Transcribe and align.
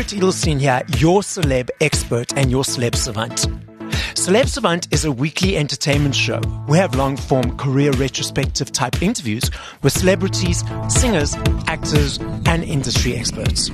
Garrett 0.00 0.14
Edelstein 0.14 0.58
here, 0.58 0.82
your 0.96 1.20
celeb 1.20 1.68
expert 1.82 2.32
and 2.34 2.50
your 2.50 2.62
celeb 2.62 2.94
savant. 2.94 3.46
Celeb 4.14 4.48
Savant 4.48 4.88
is 4.90 5.04
a 5.04 5.12
weekly 5.12 5.58
entertainment 5.58 6.14
show. 6.14 6.40
We 6.66 6.78
have 6.78 6.94
long 6.94 7.18
form 7.18 7.54
career 7.58 7.90
retrospective 7.92 8.72
type 8.72 9.02
interviews 9.02 9.50
with 9.82 9.92
celebrities, 9.92 10.64
singers, 10.88 11.34
actors, 11.66 12.16
and 12.46 12.64
industry 12.64 13.14
experts. 13.14 13.70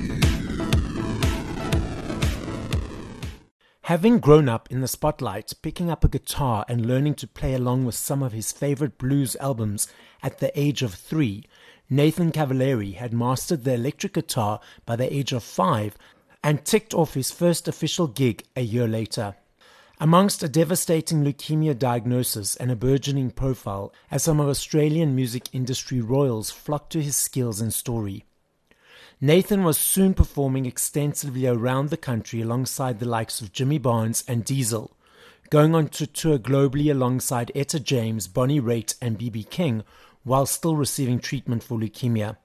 Having 3.83 4.19
grown 4.19 4.49
up 4.49 4.69
in 4.69 4.81
the 4.81 4.89
spotlight, 4.89 5.53
picking 5.61 5.89
up 5.89 6.03
a 6.03 6.09
guitar 6.09 6.65
and 6.67 6.85
learning 6.85 7.15
to 7.15 7.27
play 7.27 7.53
along 7.53 7.85
with 7.85 7.95
some 7.95 8.21
of 8.21 8.33
his 8.33 8.51
favorite 8.51 8.97
blues 8.97 9.37
albums 9.39 9.87
at 10.21 10.39
the 10.39 10.51
age 10.59 10.81
of 10.81 10.93
three, 10.93 11.45
Nathan 11.89 12.33
Cavaleri 12.33 12.95
had 12.95 13.13
mastered 13.13 13.63
the 13.63 13.75
electric 13.75 14.11
guitar 14.11 14.59
by 14.85 14.97
the 14.97 15.13
age 15.13 15.31
of 15.31 15.41
five 15.41 15.95
and 16.43 16.63
ticked 16.63 16.93
off 16.93 17.13
his 17.13 17.31
first 17.31 17.67
official 17.67 18.07
gig 18.07 18.43
a 18.55 18.61
year 18.61 18.87
later. 18.87 19.35
Amongst 19.99 20.43
a 20.43 20.47
devastating 20.47 21.23
leukemia 21.23 21.77
diagnosis 21.77 22.55
and 22.55 22.69
a 22.69 22.75
burgeoning 22.75 23.31
profile, 23.31 23.91
as 24.11 24.23
some 24.23 24.39
of 24.39 24.47
Australian 24.47 25.15
music 25.15 25.49
industry 25.53 26.01
royals 26.01 26.51
flocked 26.51 26.91
to 26.91 27.01
his 27.01 27.15
skills 27.15 27.59
and 27.59 27.73
story. 27.73 28.23
Nathan 29.19 29.63
was 29.63 29.79
soon 29.79 30.13
performing 30.13 30.67
extensively 30.67 31.47
around 31.47 31.89
the 31.89 31.97
country 31.97 32.41
alongside 32.41 32.99
the 32.99 33.07
likes 33.07 33.41
of 33.41 33.51
Jimmy 33.51 33.79
Barnes 33.79 34.23
and 34.27 34.45
Diesel, 34.45 34.95
going 35.49 35.73
on 35.73 35.87
to 35.89 36.05
tour 36.05 36.37
globally 36.37 36.91
alongside 36.91 37.51
Etta 37.55 37.79
James, 37.79 38.27
Bonnie 38.27 38.61
Raitt, 38.61 38.93
and 39.01 39.17
BB 39.17 39.49
King, 39.49 39.83
while 40.23 40.45
still 40.45 40.75
receiving 40.75 41.19
treatment 41.19 41.63
for 41.63 41.79
leukemia. 41.79 42.37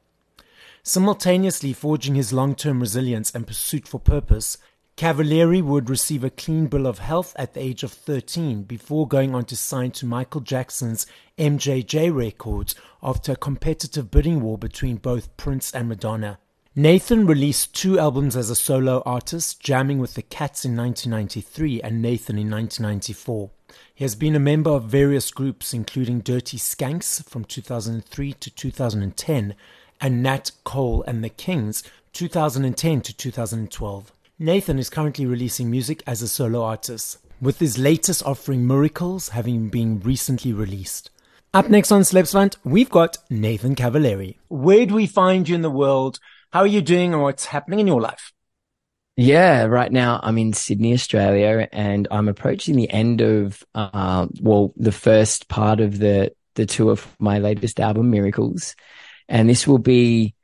Simultaneously 0.85 1.73
forging 1.73 2.16
his 2.16 2.33
long 2.33 2.57
term 2.57 2.80
resilience 2.80 3.33
and 3.33 3.47
pursuit 3.47 3.87
for 3.87 4.01
purpose, 4.01 4.59
Cavaleri 4.97 5.63
would 5.63 5.89
receive 5.89 6.24
a 6.24 6.30
clean 6.30 6.66
bill 6.66 6.89
of 6.89 6.99
health 6.99 7.33
at 7.37 7.55
the 7.55 7.61
age 7.61 7.85
of 7.85 7.93
13 7.93 8.65
before 8.65 9.07
going 9.07 9.33
on 9.33 9.45
to 9.45 9.57
sign 9.57 9.93
to 9.93 10.07
Michael 10.07 10.41
Jackson's 10.41 11.07
MJJ 11.39 12.13
Records 12.13 12.74
after 13.01 13.33
a 13.33 13.37
competitive 13.37 14.11
bidding 14.11 14.41
war 14.41 14.59
between 14.59 14.97
both 14.97 15.37
Prince 15.37 15.71
and 15.73 15.89
Madonna. 15.89 16.41
Nathan 16.74 17.27
released 17.27 17.77
two 17.77 18.01
albums 18.01 18.37
as 18.37 18.51
a 18.51 18.57
solo 18.57 19.02
artist, 19.07 19.61
Jamming 19.61 20.01
with 20.01 20.15
the 20.15 20.23
Cats 20.23 20.65
in 20.65 20.77
1993 20.77 21.80
and 21.80 22.02
Nathan 22.02 22.39
in 22.39 22.51
1994. 22.51 23.51
He 23.95 24.02
has 24.02 24.17
been 24.17 24.35
a 24.35 24.41
member 24.41 24.71
of 24.71 24.85
various 24.85 25.30
groups 25.30 25.73
including 25.73 26.21
Dirty 26.21 26.59
Skanks 26.59 27.24
from 27.29 27.45
2003 27.45 28.33
to 28.33 28.51
2010 28.51 29.55
and 30.03 30.23
Nat 30.23 30.51
Cole 30.65 31.05
and 31.07 31.25
the 31.25 31.31
Kings 31.31 31.85
2010 32.13 33.01
to 33.01 33.17
2012. 33.17 34.13
Nathan 34.39 34.79
is 34.79 34.91
currently 34.91 35.25
releasing 35.25 35.71
music 35.71 36.03
as 36.07 36.21
a 36.21 36.29
solo 36.29 36.63
artist, 36.63 37.19
with 37.41 37.61
his 37.61 37.79
latest 37.79 38.23
offering 38.27 38.67
Miracles 38.67 39.30
having 39.30 39.69
been 39.69 40.01
recently 40.01 40.53
released. 40.53 41.11
Up 41.55 41.71
next 41.71 41.93
on 41.93 42.03
Celeb 42.03 42.27
Savant, 42.27 42.57
we've 42.65 42.91
got 42.91 43.19
Nathan 43.30 43.77
Cavaleri. 43.77 44.37
Where 44.49 44.85
do 44.85 44.95
we 44.95 45.07
find 45.07 45.49
you 45.49 45.55
in 45.55 45.63
the 45.63 45.71
world? 45.71 46.19
How 46.53 46.61
are 46.61 46.67
you 46.67 46.83
doing 46.83 47.13
and 47.13 47.23
what's 47.23 47.47
happening 47.47 47.79
in 47.79 47.87
your 47.87 48.01
life? 48.01 48.33
Yeah, 49.17 49.65
right 49.65 49.93
now 49.93 50.19
I'm 50.23 50.39
in 50.39 50.55
Sydney, 50.55 50.95
Australia, 50.95 51.69
and 51.71 52.09
I'm 52.11 52.29
approaching 52.29 52.77
the 52.77 52.91
end 52.91 53.21
of, 53.21 53.63
uh, 53.75 54.27
well, 54.41 54.73
the 54.77 54.93
first 54.93 55.49
part 55.49 55.80
of 55.80 55.99
the, 55.99 56.33
the 56.55 56.67
tour 56.67 56.91
of 56.91 57.07
my 57.19 57.39
latest 57.39 57.79
album, 57.79 58.11
Miracles. 58.11 58.75
And 59.28 59.48
this 59.48 59.66
will 59.66 59.78
be 59.78 60.34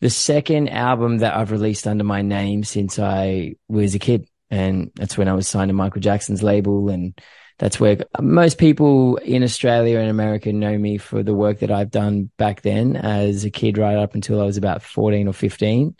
the 0.00 0.10
second 0.10 0.68
album 0.68 1.18
that 1.18 1.34
I've 1.34 1.50
released 1.50 1.86
under 1.86 2.04
my 2.04 2.22
name 2.22 2.64
since 2.64 2.98
I 2.98 3.54
was 3.68 3.94
a 3.94 3.98
kid. 3.98 4.28
And 4.50 4.90
that's 4.94 5.16
when 5.16 5.28
I 5.28 5.32
was 5.32 5.48
signed 5.48 5.70
to 5.70 5.74
Michael 5.74 6.00
Jackson's 6.00 6.42
label. 6.42 6.90
And 6.90 7.18
that's 7.58 7.80
where 7.80 7.98
most 8.20 8.58
people 8.58 9.16
in 9.16 9.42
Australia 9.42 9.98
and 9.98 10.10
America 10.10 10.52
know 10.52 10.76
me 10.76 10.98
for 10.98 11.22
the 11.22 11.34
work 11.34 11.60
that 11.60 11.70
I've 11.70 11.90
done 11.90 12.30
back 12.36 12.62
then 12.62 12.96
as 12.96 13.44
a 13.44 13.50
kid, 13.50 13.78
right 13.78 13.96
up 13.96 14.14
until 14.14 14.40
I 14.40 14.44
was 14.44 14.56
about 14.56 14.82
14 14.82 15.28
or 15.28 15.32
15. 15.32 15.96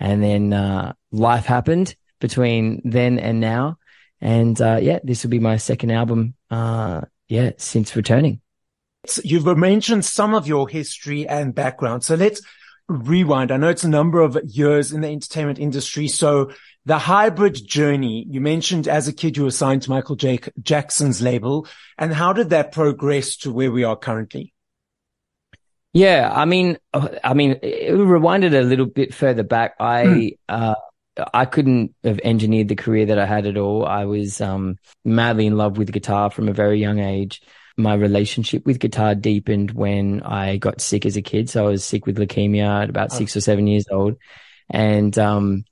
And 0.00 0.22
then, 0.22 0.52
uh, 0.52 0.94
life 1.12 1.44
happened 1.44 1.94
between 2.20 2.82
then 2.84 3.18
and 3.18 3.40
now. 3.40 3.78
And, 4.20 4.60
uh, 4.60 4.78
yeah, 4.80 4.98
this 5.04 5.22
will 5.22 5.30
be 5.30 5.38
my 5.38 5.58
second 5.58 5.90
album, 5.90 6.34
uh, 6.50 7.02
yeah, 7.28 7.52
since 7.56 7.94
returning. 7.94 8.40
You've 9.22 9.56
mentioned 9.56 10.04
some 10.04 10.34
of 10.34 10.46
your 10.46 10.68
history 10.68 11.26
and 11.26 11.54
background. 11.54 12.04
So 12.04 12.14
let's 12.14 12.42
rewind. 12.88 13.52
I 13.52 13.56
know 13.56 13.68
it's 13.68 13.84
a 13.84 13.88
number 13.88 14.20
of 14.20 14.38
years 14.44 14.92
in 14.92 15.02
the 15.02 15.08
entertainment 15.08 15.58
industry. 15.58 16.08
So 16.08 16.50
the 16.84 16.98
hybrid 16.98 17.54
journey, 17.66 18.26
you 18.28 18.40
mentioned 18.40 18.88
as 18.88 19.08
a 19.08 19.12
kid, 19.12 19.36
you 19.36 19.44
were 19.44 19.50
signed 19.50 19.82
to 19.82 19.90
Michael 19.90 20.16
J- 20.16 20.40
Jackson's 20.62 21.22
label. 21.22 21.66
And 21.96 22.12
how 22.12 22.32
did 22.32 22.50
that 22.50 22.72
progress 22.72 23.36
to 23.38 23.52
where 23.52 23.70
we 23.70 23.84
are 23.84 23.96
currently? 23.96 24.52
Yeah. 25.92 26.30
I 26.34 26.44
mean, 26.44 26.78
I 26.92 27.34
mean, 27.34 27.52
it 27.62 27.92
rewinded 27.92 28.58
a 28.58 28.62
little 28.62 28.86
bit 28.86 29.14
further 29.14 29.42
back. 29.42 29.74
I, 29.78 30.04
mm. 30.04 30.38
uh, 30.48 30.74
I 31.34 31.44
couldn't 31.44 31.94
have 32.04 32.20
engineered 32.24 32.68
the 32.68 32.76
career 32.76 33.06
that 33.06 33.18
I 33.18 33.26
had 33.26 33.46
at 33.46 33.56
all. 33.56 33.84
I 33.84 34.04
was 34.04 34.40
um, 34.40 34.76
madly 35.04 35.46
in 35.46 35.56
love 35.56 35.76
with 35.76 35.92
guitar 35.92 36.30
from 36.30 36.48
a 36.48 36.52
very 36.52 36.80
young 36.80 37.00
age 37.00 37.42
my 37.78 37.94
relationship 37.94 38.66
with 38.66 38.80
guitar 38.80 39.14
deepened 39.14 39.70
when 39.70 40.22
I 40.22 40.56
got 40.56 40.80
sick 40.80 41.06
as 41.06 41.16
a 41.16 41.22
kid. 41.22 41.48
So 41.48 41.66
I 41.66 41.70
was 41.70 41.84
sick 41.84 42.06
with 42.06 42.18
leukemia 42.18 42.82
at 42.82 42.90
about 42.90 43.12
six 43.12 43.36
or 43.36 43.40
seven 43.40 43.66
years 43.66 43.86
old. 43.90 44.16
And, 44.68 45.16
um, 45.18 45.64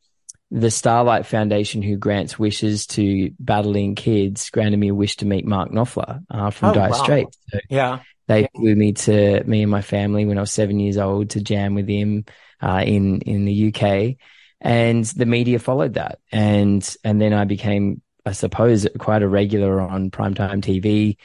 the 0.50 0.70
Starlight 0.70 1.26
Foundation, 1.26 1.82
who 1.82 1.96
grants 1.96 2.38
wishes 2.38 2.86
to 2.86 3.32
battling 3.40 3.96
kids, 3.96 4.48
granted 4.50 4.78
me 4.78 4.88
a 4.88 4.94
wish 4.94 5.16
to 5.16 5.26
meet 5.26 5.44
Mark 5.44 5.70
Knopfler 5.70 6.22
uh, 6.30 6.50
from 6.50 6.70
oh, 6.70 6.74
Dire 6.74 6.90
wow. 6.90 7.02
Straits. 7.02 7.38
So 7.48 7.58
yeah. 7.68 7.98
They 8.28 8.48
flew 8.54 8.74
me 8.74 8.92
to 8.92 9.44
me 9.44 9.62
and 9.62 9.70
my 9.70 9.82
family 9.82 10.24
when 10.24 10.38
I 10.38 10.40
was 10.40 10.52
seven 10.52 10.80
years 10.80 10.98
old 10.98 11.30
to 11.30 11.40
jam 11.40 11.74
with 11.74 11.88
him 11.88 12.24
uh, 12.60 12.82
in 12.84 13.20
in 13.20 13.44
the 13.44 13.72
UK, 13.72 14.16
and 14.60 15.04
the 15.04 15.26
media 15.26 15.58
followed 15.58 15.94
that, 15.94 16.18
and 16.32 16.96
and 17.04 17.20
then 17.20 17.32
I 17.32 17.44
became, 17.44 18.02
I 18.24 18.32
suppose, 18.32 18.86
quite 18.98 19.22
a 19.22 19.28
regular 19.28 19.80
on 19.80 20.10
primetime 20.10 20.60
TV. 20.60 21.18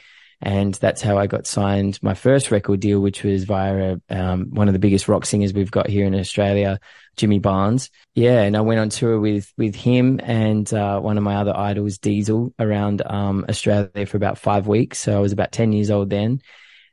And 0.44 0.74
that's 0.74 1.00
how 1.00 1.18
I 1.18 1.28
got 1.28 1.46
signed 1.46 2.00
my 2.02 2.14
first 2.14 2.50
record 2.50 2.80
deal, 2.80 2.98
which 2.98 3.22
was 3.22 3.44
via 3.44 3.98
um, 4.10 4.50
one 4.50 4.68
of 4.68 4.72
the 4.72 4.80
biggest 4.80 5.06
rock 5.06 5.24
singers 5.24 5.52
we've 5.52 5.70
got 5.70 5.88
here 5.88 6.04
in 6.04 6.16
Australia, 6.16 6.80
Jimmy 7.16 7.38
Barnes. 7.38 7.90
Yeah, 8.14 8.42
and 8.42 8.56
I 8.56 8.60
went 8.60 8.80
on 8.80 8.88
tour 8.88 9.20
with 9.20 9.52
with 9.56 9.76
him 9.76 10.20
and 10.22 10.72
uh, 10.74 10.98
one 10.98 11.16
of 11.16 11.22
my 11.22 11.36
other 11.36 11.56
idols, 11.56 11.98
Diesel, 11.98 12.52
around 12.58 13.02
um, 13.06 13.44
Australia 13.48 14.04
for 14.04 14.16
about 14.16 14.36
five 14.36 14.66
weeks. 14.66 14.98
So 14.98 15.16
I 15.16 15.20
was 15.20 15.32
about 15.32 15.52
ten 15.52 15.72
years 15.72 15.90
old 15.92 16.10
then, 16.10 16.42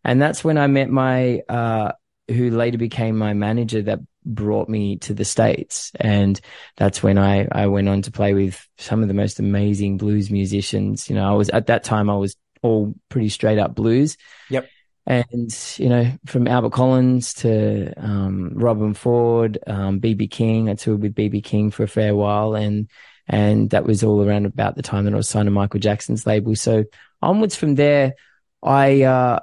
and 0.04 0.22
that's 0.22 0.44
when 0.44 0.60
I 0.60 0.68
met 0.68 0.92
my 0.92 1.40
uh, 1.50 1.94
who 2.28 2.52
later 2.52 2.78
became 2.78 3.18
my 3.18 3.34
manager 3.34 3.82
that 3.82 4.00
brought 4.26 4.70
me 4.70 4.98
to 4.98 5.14
the 5.14 5.26
States. 5.26 5.92
And 6.00 6.40
that's 6.78 7.02
when 7.02 7.18
I, 7.18 7.48
I 7.52 7.68
went 7.68 7.90
on 7.90 8.02
to 8.04 8.12
play 8.12 8.34
with 8.34 8.68
some 8.78 9.02
of 9.02 9.08
the 9.08 9.14
most 9.14 9.40
amazing 9.40 9.98
blues 9.98 10.30
musicians. 10.30 11.10
You 11.10 11.16
know, 11.16 11.28
I 11.28 11.34
was 11.34 11.50
at 11.50 11.68
that 11.68 11.84
time, 11.84 12.10
I 12.10 12.16
was 12.16 12.36
all 12.62 12.96
pretty 13.10 13.30
straight 13.30 13.60
up 13.60 13.76
blues. 13.76 14.18
Yep. 14.50 14.70
And, 15.10 15.74
you 15.78 15.90
know, 15.90 16.12
from 16.28 16.48
Albert 16.48 16.70
Collins 16.70 17.34
to 17.36 17.94
um, 17.98 18.52
Robben 18.54 18.96
Ford, 18.96 19.58
um, 19.66 20.00
BB 20.00 20.30
King, 20.30 20.70
I 20.70 20.76
toured 20.76 21.02
with 21.02 21.16
BB 21.16 21.44
King 21.44 21.72
for 21.72 21.82
a 21.82 21.88
fair 21.88 22.16
while. 22.16 22.54
And, 22.54 22.90
and 23.28 23.72
that 23.72 23.86
was 23.86 24.04
all 24.04 24.24
around 24.24 24.46
about 24.46 24.76
the 24.76 24.84
time 24.84 25.06
that 25.06 25.14
I 25.16 25.18
was 25.18 25.28
signed 25.28 25.48
to 25.48 25.52
Michael 25.52 25.80
Jackson's 25.80 26.28
label. 26.28 26.56
So 26.56 26.84
onwards 27.24 27.56
from 27.56 27.74
there, 27.74 28.14
I, 28.62 29.02
uh, 29.02 29.40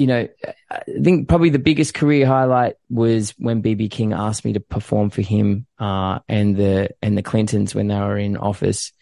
you 0.00 0.08
know, 0.08 0.26
I 0.68 0.82
think 1.00 1.28
probably 1.28 1.50
the 1.50 1.60
biggest 1.60 1.94
career 1.94 2.26
highlight 2.26 2.74
was 2.90 3.34
when 3.38 3.62
BB 3.62 3.92
King 3.92 4.12
asked 4.12 4.44
me 4.44 4.54
to 4.54 4.60
perform 4.60 5.10
for 5.10 5.22
him, 5.22 5.66
uh, 5.78 6.18
and 6.28 6.56
the, 6.56 6.90
and 7.02 7.16
the 7.16 7.22
Clintons 7.22 7.72
when 7.72 7.86
they 7.86 7.98
were 7.98 8.18
in 8.18 8.36
office. 8.36 8.92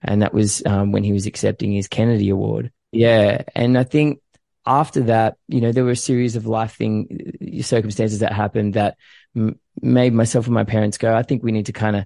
And 0.00 0.22
that 0.22 0.32
was, 0.32 0.64
um, 0.64 0.92
when 0.92 1.02
he 1.02 1.12
was 1.12 1.26
accepting 1.26 1.72
his 1.72 1.88
Kennedy 1.88 2.28
Award. 2.28 2.70
Yeah. 2.92 3.42
And 3.54 3.78
I 3.78 3.84
think 3.84 4.20
after 4.66 5.02
that, 5.04 5.36
you 5.48 5.60
know, 5.60 5.72
there 5.72 5.84
were 5.84 5.90
a 5.90 5.96
series 5.96 6.36
of 6.36 6.46
life 6.46 6.76
thing 6.76 7.60
circumstances 7.62 8.20
that 8.20 8.32
happened 8.32 8.74
that 8.74 8.96
m- 9.36 9.58
made 9.80 10.12
myself 10.12 10.46
and 10.46 10.54
my 10.54 10.64
parents 10.64 10.98
go, 10.98 11.14
I 11.14 11.22
think 11.22 11.42
we 11.42 11.52
need 11.52 11.66
to 11.66 11.72
kind 11.72 11.96
of 11.96 12.04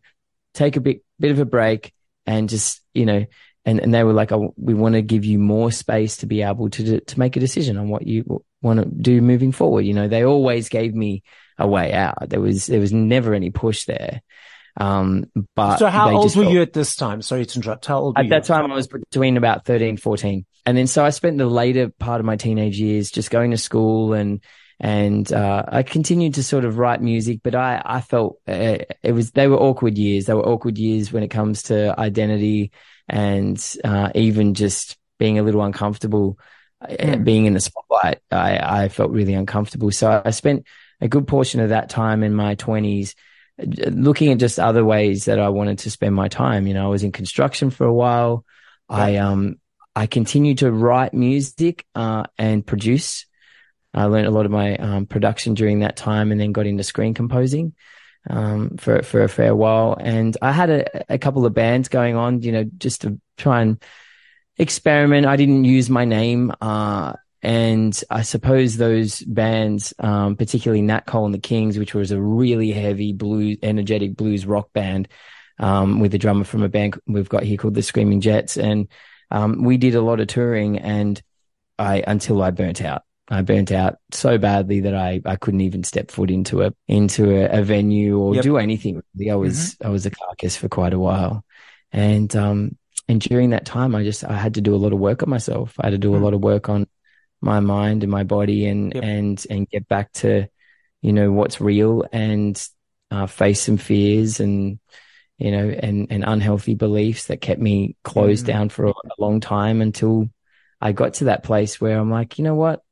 take 0.52 0.76
a 0.76 0.80
bit, 0.80 1.02
bit 1.18 1.32
of 1.32 1.38
a 1.38 1.44
break 1.44 1.92
and 2.26 2.48
just, 2.48 2.80
you 2.94 3.06
know, 3.06 3.26
and, 3.64 3.80
and 3.80 3.94
they 3.94 4.04
were 4.04 4.12
like, 4.12 4.30
oh, 4.30 4.54
we 4.56 4.74
want 4.74 4.94
to 4.94 5.02
give 5.02 5.24
you 5.24 5.38
more 5.38 5.72
space 5.72 6.18
to 6.18 6.26
be 6.26 6.42
able 6.42 6.68
to, 6.70 7.00
to 7.00 7.18
make 7.18 7.36
a 7.36 7.40
decision 7.40 7.78
on 7.78 7.88
what 7.88 8.06
you 8.06 8.44
want 8.62 8.78
to 8.78 8.84
do 8.84 9.20
moving 9.22 9.52
forward. 9.52 9.82
You 9.82 9.94
know, 9.94 10.06
they 10.06 10.24
always 10.24 10.68
gave 10.68 10.94
me 10.94 11.22
a 11.58 11.66
way 11.66 11.92
out. 11.92 12.28
There 12.28 12.40
was, 12.40 12.66
there 12.66 12.80
was 12.80 12.92
never 12.92 13.32
any 13.34 13.50
push 13.50 13.86
there. 13.86 14.22
Um, 14.76 15.26
but 15.54 15.78
so 15.78 15.86
how 15.86 16.10
old 16.10 16.36
were 16.36 16.42
felt, 16.42 16.52
you 16.52 16.62
at 16.62 16.72
this 16.72 16.96
time? 16.96 17.22
Sorry 17.22 17.46
to 17.46 17.58
interrupt. 17.58 17.86
How 17.86 17.98
old 17.98 18.18
at 18.18 18.28
that 18.28 18.44
time? 18.44 18.70
I 18.70 18.74
was 18.74 18.88
between 18.88 19.36
about 19.36 19.64
13, 19.64 19.96
14. 19.96 20.44
And 20.66 20.76
then 20.76 20.86
so 20.86 21.04
I 21.04 21.10
spent 21.10 21.38
the 21.38 21.46
later 21.46 21.90
part 21.90 22.20
of 22.20 22.26
my 22.26 22.36
teenage 22.36 22.78
years 22.78 23.10
just 23.10 23.30
going 23.30 23.50
to 23.50 23.58
school 23.58 24.14
and, 24.14 24.40
and 24.80 25.30
uh, 25.32 25.64
I 25.68 25.82
continued 25.82 26.34
to 26.34 26.42
sort 26.42 26.64
of 26.64 26.78
write 26.78 27.00
music, 27.00 27.40
but 27.42 27.54
I 27.54 27.80
I 27.84 28.00
felt 28.00 28.40
uh, 28.48 28.78
it 29.02 29.12
was 29.12 29.30
they 29.30 29.46
were 29.46 29.56
awkward 29.56 29.96
years. 29.96 30.26
They 30.26 30.34
were 30.34 30.46
awkward 30.46 30.78
years 30.78 31.12
when 31.12 31.22
it 31.22 31.28
comes 31.28 31.64
to 31.64 31.98
identity 31.98 32.72
and 33.08 33.56
uh, 33.84 34.10
even 34.14 34.54
just 34.54 34.96
being 35.18 35.38
a 35.38 35.42
little 35.42 35.62
uncomfortable 35.62 36.38
mm. 36.82 37.24
being 37.24 37.46
in 37.46 37.54
the 37.54 37.60
spotlight. 37.60 38.18
I 38.30 38.84
I 38.84 38.88
felt 38.88 39.12
really 39.12 39.34
uncomfortable, 39.34 39.90
so 39.92 40.20
I 40.24 40.30
spent 40.30 40.66
a 41.00 41.08
good 41.08 41.28
portion 41.28 41.60
of 41.60 41.68
that 41.68 41.88
time 41.88 42.22
in 42.22 42.34
my 42.34 42.56
twenties 42.56 43.14
looking 43.58 44.32
at 44.32 44.38
just 44.38 44.58
other 44.58 44.84
ways 44.84 45.26
that 45.26 45.38
I 45.38 45.50
wanted 45.50 45.78
to 45.80 45.90
spend 45.90 46.14
my 46.14 46.28
time. 46.28 46.66
You 46.66 46.74
know, 46.74 46.86
I 46.86 46.88
was 46.88 47.04
in 47.04 47.12
construction 47.12 47.70
for 47.70 47.86
a 47.86 47.94
while. 47.94 48.44
Yeah. 48.90 48.96
I 48.96 49.16
um 49.16 49.60
I 49.96 50.06
continued 50.06 50.58
to 50.58 50.72
write 50.72 51.14
music 51.14 51.86
uh, 51.94 52.24
and 52.36 52.66
produce. 52.66 53.26
I 53.92 54.06
learned 54.06 54.26
a 54.26 54.32
lot 54.32 54.44
of 54.44 54.50
my 54.50 54.76
um, 54.76 55.06
production 55.06 55.54
during 55.54 55.80
that 55.80 55.96
time, 55.96 56.32
and 56.32 56.40
then 56.40 56.52
got 56.52 56.66
into 56.66 56.82
screen 56.82 57.14
composing 57.14 57.74
um, 58.28 58.76
for 58.76 59.02
for 59.02 59.22
a 59.22 59.28
fair 59.28 59.54
while. 59.54 59.96
And 59.98 60.36
I 60.42 60.50
had 60.50 60.70
a, 60.70 61.14
a 61.14 61.18
couple 61.18 61.46
of 61.46 61.54
bands 61.54 61.88
going 61.88 62.16
on, 62.16 62.42
you 62.42 62.50
know, 62.50 62.64
just 62.64 63.02
to 63.02 63.20
try 63.36 63.62
and 63.62 63.82
experiment. 64.56 65.26
I 65.26 65.36
didn't 65.36 65.64
use 65.64 65.88
my 65.88 66.04
name. 66.04 66.52
Uh, 66.60 67.12
and 67.42 68.02
I 68.10 68.22
suppose 68.22 68.76
those 68.76 69.20
bands, 69.20 69.92
um, 69.98 70.34
particularly 70.34 70.82
Nat 70.82 71.06
Cole 71.06 71.26
and 71.26 71.34
the 71.34 71.38
Kings, 71.38 71.78
which 71.78 71.94
was 71.94 72.10
a 72.10 72.20
really 72.20 72.72
heavy 72.72 73.12
blues, 73.12 73.58
energetic 73.62 74.16
blues 74.16 74.46
rock 74.46 74.72
band, 74.72 75.08
um, 75.58 76.00
with 76.00 76.14
a 76.14 76.18
drummer 76.18 76.44
from 76.44 76.62
a 76.62 76.68
band 76.68 76.98
we've 77.06 77.28
got 77.28 77.42
here 77.42 77.58
called 77.58 77.74
the 77.74 77.82
Screaming 77.82 78.22
Jets. 78.22 78.56
And, 78.56 78.88
um, 79.34 79.62
we 79.62 79.76
did 79.76 79.94
a 79.94 80.00
lot 80.00 80.20
of 80.20 80.28
touring 80.28 80.78
and 80.78 81.20
I, 81.78 82.02
until 82.06 82.42
I 82.42 82.50
burnt 82.50 82.82
out. 82.82 83.02
I 83.28 83.42
burnt 83.42 83.72
out 83.72 83.96
so 84.12 84.36
badly 84.38 84.80
that 84.80 84.94
I, 84.94 85.20
I 85.24 85.36
couldn't 85.36 85.62
even 85.62 85.82
step 85.82 86.10
foot 86.10 86.30
into 86.30 86.62
a, 86.62 86.72
into 86.88 87.30
a, 87.30 87.60
a 87.60 87.62
venue 87.62 88.18
or 88.18 88.34
yep. 88.34 88.44
do 88.44 88.58
anything. 88.58 89.02
Really. 89.16 89.30
I 89.30 89.34
was, 89.34 89.56
mm-hmm. 89.56 89.86
I 89.86 89.90
was 89.90 90.06
a 90.06 90.10
carcass 90.10 90.56
for 90.56 90.68
quite 90.68 90.92
a 90.92 90.98
while. 90.98 91.44
And, 91.90 92.34
um, 92.36 92.76
and 93.08 93.20
during 93.20 93.50
that 93.50 93.64
time, 93.64 93.94
I 93.94 94.04
just, 94.04 94.24
I 94.24 94.34
had 94.34 94.54
to 94.54 94.60
do 94.60 94.74
a 94.74 94.76
lot 94.76 94.92
of 94.92 94.98
work 94.98 95.22
on 95.22 95.30
myself. 95.30 95.74
I 95.80 95.86
had 95.86 95.90
to 95.90 95.98
do 95.98 96.08
mm-hmm. 96.08 96.16
a 96.16 96.20
mm. 96.20 96.24
lot 96.24 96.34
of 96.34 96.40
work 96.40 96.68
on, 96.68 96.86
my 97.44 97.60
mind 97.60 98.02
and 98.02 98.10
my 98.10 98.24
body 98.24 98.66
and 98.66 98.94
yep. 98.94 99.04
and 99.04 99.46
and 99.50 99.68
get 99.68 99.86
back 99.86 100.10
to 100.12 100.48
you 101.02 101.12
know 101.12 101.30
what's 101.30 101.60
real 101.60 102.04
and 102.10 102.66
uh, 103.10 103.26
face 103.26 103.60
some 103.60 103.76
fears 103.76 104.40
and 104.40 104.80
you 105.38 105.50
know 105.50 105.68
and 105.68 106.08
and 106.10 106.24
unhealthy 106.26 106.74
beliefs 106.74 107.26
that 107.26 107.40
kept 107.40 107.60
me 107.60 107.96
closed 108.04 108.44
mm. 108.44 108.48
down 108.48 108.68
for 108.68 108.86
a, 108.86 108.90
a 108.90 109.18
long 109.18 109.40
time 109.40 109.80
until 109.80 110.28
I 110.80 110.92
got 110.92 111.14
to 111.14 111.24
that 111.24 111.42
place 111.42 111.80
where 111.80 111.98
I'm 111.98 112.10
like 112.10 112.38
you 112.38 112.44
know 112.44 112.54
what 112.54 112.82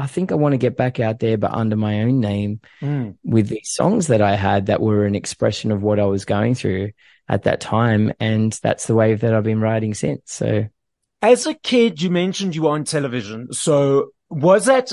I 0.00 0.06
think 0.06 0.32
I 0.32 0.36
want 0.36 0.54
to 0.54 0.58
get 0.58 0.78
back 0.78 0.98
out 0.98 1.18
there, 1.18 1.36
but 1.36 1.52
under 1.52 1.76
my 1.76 2.00
own 2.00 2.20
name 2.20 2.60
mm. 2.80 3.16
with 3.22 3.48
these 3.48 3.70
songs 3.70 4.06
that 4.06 4.22
I 4.22 4.34
had 4.34 4.66
that 4.66 4.80
were 4.80 5.04
an 5.04 5.14
expression 5.14 5.70
of 5.70 5.82
what 5.82 6.00
I 6.00 6.06
was 6.06 6.24
going 6.24 6.54
through 6.54 6.92
at 7.28 7.42
that 7.42 7.60
time. 7.60 8.12
And 8.18 8.52
that's 8.62 8.86
the 8.86 8.94
wave 8.94 9.20
that 9.20 9.34
I've 9.34 9.44
been 9.44 9.60
riding 9.60 9.92
since. 9.92 10.22
So 10.32 10.66
as 11.20 11.46
a 11.46 11.54
kid, 11.54 12.00
you 12.00 12.10
mentioned 12.10 12.56
you 12.56 12.62
were 12.62 12.70
on 12.70 12.84
television. 12.84 13.52
So 13.52 14.12
was 14.30 14.66
that 14.66 14.92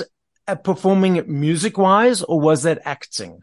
performing 0.62 1.24
music 1.26 1.78
wise 1.78 2.22
or 2.22 2.38
was 2.38 2.64
that 2.64 2.82
acting? 2.84 3.40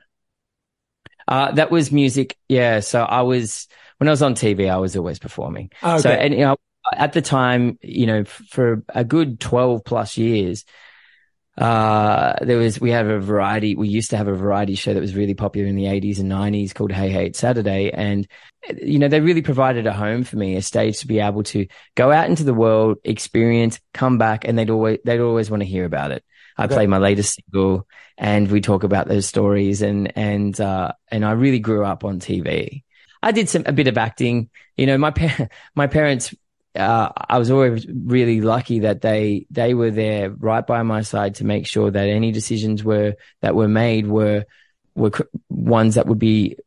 Uh, 1.28 1.52
that 1.52 1.72
was 1.72 1.92
music. 1.92 2.38
Yeah. 2.48 2.80
So 2.80 3.04
I 3.04 3.22
was, 3.22 3.68
when 3.98 4.08
I 4.08 4.12
was 4.12 4.22
on 4.22 4.36
TV, 4.36 4.70
I 4.70 4.78
was 4.78 4.96
always 4.96 5.20
performing. 5.20 5.72
Okay. 5.84 6.02
So, 6.02 6.10
and, 6.10 6.34
you 6.34 6.42
know, 6.42 6.58
at 6.94 7.14
the 7.14 7.22
time, 7.22 7.80
you 7.82 8.06
know, 8.06 8.26
for 8.26 8.84
a 8.90 9.04
good 9.04 9.40
12 9.40 9.84
plus 9.84 10.18
years, 10.18 10.66
uh, 11.58 12.34
there 12.42 12.58
was, 12.58 12.82
we 12.82 12.92
had 12.92 13.06
a 13.08 13.20
variety, 13.20 13.76
we 13.76 13.88
used 13.88 14.10
to 14.10 14.18
have 14.18 14.28
a 14.28 14.34
variety 14.34 14.76
show 14.76 14.94
that 14.94 15.00
was 15.00 15.16
really 15.16 15.34
popular 15.34 15.68
in 15.68 15.76
the 15.76 15.86
80s 15.86 16.20
and 16.20 16.30
90s 16.30 16.76
called 16.76 16.92
Hey 16.92 17.10
Hey 17.10 17.28
It's 17.28 17.40
Saturday. 17.40 17.92
And, 17.92 18.28
you 18.82 19.00
know, 19.00 19.08
they 19.08 19.22
really 19.22 19.42
provided 19.42 19.88
a 19.88 19.94
home 19.94 20.26
for 20.26 20.36
me, 20.36 20.58
a 20.58 20.62
stage 20.62 21.00
to 21.00 21.08
be 21.08 21.20
able 21.20 21.44
to 21.44 21.66
go 21.96 22.12
out 22.12 22.30
into 22.30 22.44
the 22.44 22.54
world, 22.54 22.98
experience, 23.04 23.80
come 23.94 24.18
back, 24.18 24.46
and 24.46 24.60
they'd 24.60 24.70
always, 24.70 25.00
they'd 25.06 25.22
always 25.22 25.50
want 25.50 25.62
to 25.62 25.70
hear 25.70 25.86
about 25.86 26.12
it. 26.12 26.24
I 26.58 26.66
okay. 26.66 26.76
play 26.76 26.88
my 26.88 26.98
latest 26.98 27.36
single 27.36 27.88
and 28.18 28.50
we 28.50 28.62
talk 28.62 28.84
about 28.84 29.08
those 29.08 29.26
stories 29.26 29.82
and, 29.82 30.16
and, 30.18 30.60
uh, 30.60 30.94
and 31.10 31.26
I 31.26 31.32
really 31.32 31.60
grew 31.60 31.84
up 31.86 32.04
on 32.04 32.20
TV. 32.20 32.84
I 33.22 33.32
did 33.32 33.50
some, 33.50 33.64
a 33.66 33.74
bit 33.74 33.88
of 33.88 33.98
acting. 33.98 34.50
You 34.78 34.86
know, 34.86 34.98
my, 34.98 35.12
pa- 35.12 35.48
my 35.76 35.88
parents 35.88 36.34
uh, 36.76 37.10
I 37.16 37.40
was 37.40 37.52
always 37.52 37.88
really 37.88 38.42
lucky 38.42 38.80
that 38.80 39.02
they 39.02 39.46
they 39.50 39.74
were 39.74 39.92
there 39.92 40.30
right 40.32 40.66
by 40.66 40.84
my 40.84 41.02
side 41.02 41.36
to 41.36 41.46
make 41.46 41.66
sure 41.66 41.90
that 41.90 42.10
any 42.10 42.32
decisions 42.32 42.84
were 42.84 43.16
that 43.42 43.56
were 43.56 43.68
made 43.68 44.08
were 44.08 44.46
were 44.94 45.12
cr- 45.12 45.24
ones 45.50 45.96
that 45.96 46.08
would 46.08 46.20
be 46.20 46.58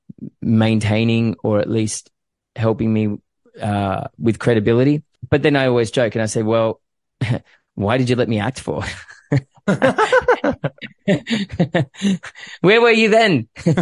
maintaining 0.41 1.37
or 1.43 1.59
at 1.59 1.69
least 1.69 2.11
helping 2.57 2.93
me 2.93 3.19
uh, 3.61 4.09
with 4.19 4.39
credibility. 4.39 5.03
But 5.29 5.43
then 5.43 5.57
I 5.57 5.67
always 5.67 5.91
joke 5.91 6.15
and 6.15 6.23
I 6.23 6.27
say, 6.27 6.43
"Well, 6.43 6.81
why 7.75 7.99
did 7.99 8.09
you 8.09 8.17
let 8.17 8.29
me 8.29 8.39
act 8.41 8.61
for?" 8.61 8.83
Where 12.61 12.81
were 12.81 12.91
you 12.91 13.11
then? 13.11 13.49
so, 13.57 13.75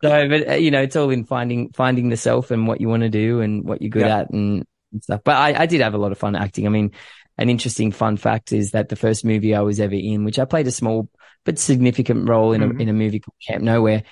but 0.00 0.48
uh, 0.48 0.54
you 0.54 0.70
know, 0.70 0.82
it's 0.82 0.96
all 0.96 1.10
in 1.10 1.24
finding 1.24 1.72
finding 1.72 2.08
the 2.08 2.16
self 2.16 2.50
and 2.50 2.66
what 2.66 2.80
you 2.80 2.88
want 2.88 3.02
to 3.02 3.08
do 3.08 3.40
and 3.40 3.64
what 3.64 3.80
you're 3.80 3.90
good 3.90 4.02
at, 4.02 4.30
and 4.30 4.64
and 4.92 5.02
stuff. 5.02 5.20
But 5.24 5.36
I, 5.36 5.62
I 5.62 5.66
did 5.66 5.80
have 5.80 5.94
a 5.94 5.98
lot 5.98 6.12
of 6.12 6.18
fun 6.18 6.36
acting. 6.36 6.66
I 6.66 6.70
mean, 6.70 6.92
an 7.38 7.48
interesting 7.48 7.92
fun 7.92 8.16
fact 8.16 8.52
is 8.52 8.72
that 8.72 8.88
the 8.88 8.96
first 8.96 9.24
movie 9.24 9.54
I 9.54 9.60
was 9.60 9.80
ever 9.80 9.94
in, 9.94 10.24
which 10.24 10.38
I 10.38 10.44
played 10.44 10.66
a 10.66 10.72
small 10.72 11.08
but 11.44 11.58
significant 11.58 12.28
role 12.28 12.52
in 12.52 12.60
mm-hmm. 12.60 12.78
a 12.78 12.82
in 12.82 12.88
a 12.88 12.92
movie 12.92 13.20
called 13.20 13.36
Camp 13.46 13.62
Nowhere, 13.62 14.04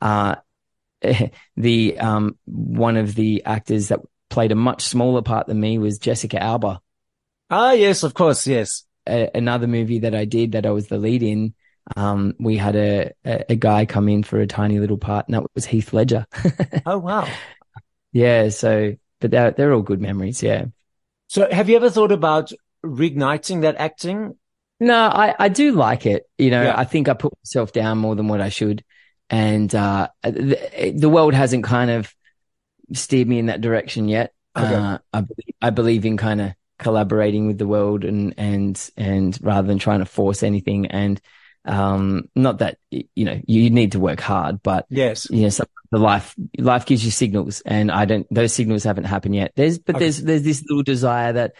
uh, 0.00 0.36
the 1.56 1.98
um 1.98 2.36
one 2.44 2.96
of 2.96 3.14
the 3.14 3.44
actors 3.44 3.88
that 3.88 4.00
played 4.30 4.52
a 4.52 4.56
much 4.56 4.82
smaller 4.82 5.22
part 5.22 5.46
than 5.46 5.60
me 5.60 5.78
was 5.78 5.98
Jessica 5.98 6.42
Alba. 6.42 6.80
Ah, 7.50 7.72
yes, 7.72 8.02
of 8.02 8.14
course, 8.14 8.46
yes. 8.46 8.84
A, 9.06 9.30
another 9.34 9.66
movie 9.66 10.00
that 10.00 10.14
I 10.14 10.24
did 10.24 10.52
that 10.52 10.66
I 10.66 10.70
was 10.70 10.88
the 10.88 10.98
lead 10.98 11.22
in. 11.22 11.54
Um, 11.96 12.34
we 12.38 12.56
had 12.56 12.76
a, 12.76 13.10
a, 13.24 13.52
a 13.52 13.56
guy 13.56 13.86
come 13.86 14.08
in 14.08 14.22
for 14.22 14.40
a 14.40 14.46
tiny 14.46 14.78
little 14.78 14.98
part, 14.98 15.26
and 15.26 15.34
that 15.34 15.44
was 15.54 15.64
Heath 15.64 15.92
Ledger. 15.92 16.26
oh 16.86 16.98
wow! 16.98 17.28
Yeah, 18.12 18.50
so 18.50 18.94
but 19.22 19.30
they're, 19.30 19.52
they're 19.52 19.72
all 19.72 19.82
good 19.82 20.00
memories. 20.00 20.42
Yeah. 20.42 20.66
So 21.28 21.48
have 21.50 21.70
you 21.70 21.76
ever 21.76 21.88
thought 21.88 22.12
about 22.12 22.52
reigniting 22.84 23.62
that 23.62 23.76
acting? 23.76 24.36
No, 24.80 24.98
I, 24.98 25.34
I 25.38 25.48
do 25.48 25.72
like 25.72 26.04
it. 26.04 26.28
You 26.36 26.50
know, 26.50 26.64
yeah. 26.64 26.78
I 26.78 26.84
think 26.84 27.08
I 27.08 27.14
put 27.14 27.32
myself 27.42 27.72
down 27.72 27.98
more 27.98 28.16
than 28.16 28.28
what 28.28 28.40
I 28.40 28.50
should. 28.50 28.84
And, 29.30 29.74
uh, 29.74 30.08
the, 30.22 30.92
the 30.94 31.08
world 31.08 31.32
hasn't 31.32 31.64
kind 31.64 31.90
of 31.90 32.12
steered 32.92 33.28
me 33.28 33.38
in 33.38 33.46
that 33.46 33.62
direction 33.62 34.08
yet. 34.08 34.34
Okay. 34.54 34.74
Uh, 34.74 34.98
I, 35.14 35.24
I 35.62 35.70
believe 35.70 36.04
in 36.04 36.16
kind 36.16 36.40
of 36.40 36.52
collaborating 36.82 37.46
with 37.46 37.58
the 37.58 37.66
world 37.66 38.04
and, 38.04 38.34
and, 38.36 38.90
and 38.96 39.38
rather 39.40 39.66
than 39.66 39.78
trying 39.78 40.00
to 40.00 40.04
force 40.04 40.42
anything. 40.42 40.86
And, 40.86 41.20
um, 41.64 42.28
not 42.34 42.58
that, 42.58 42.78
you 42.90 43.24
know, 43.24 43.40
you 43.46 43.70
need 43.70 43.92
to 43.92 44.00
work 44.00 44.20
hard, 44.20 44.62
but 44.62 44.86
yes, 44.90 45.28
you 45.30 45.42
know, 45.42 45.48
some, 45.48 45.66
the 45.90 45.98
life, 45.98 46.34
life 46.58 46.86
gives 46.86 47.04
you 47.04 47.10
signals 47.10 47.62
and 47.64 47.90
I 47.90 48.04
don't, 48.04 48.26
those 48.30 48.52
signals 48.52 48.84
haven't 48.84 49.04
happened 49.04 49.36
yet. 49.36 49.52
There's, 49.54 49.78
but 49.78 49.96
okay. 49.96 50.04
there's, 50.04 50.22
there's 50.22 50.42
this 50.42 50.62
little 50.68 50.82
desire 50.82 51.32
that 51.34 51.52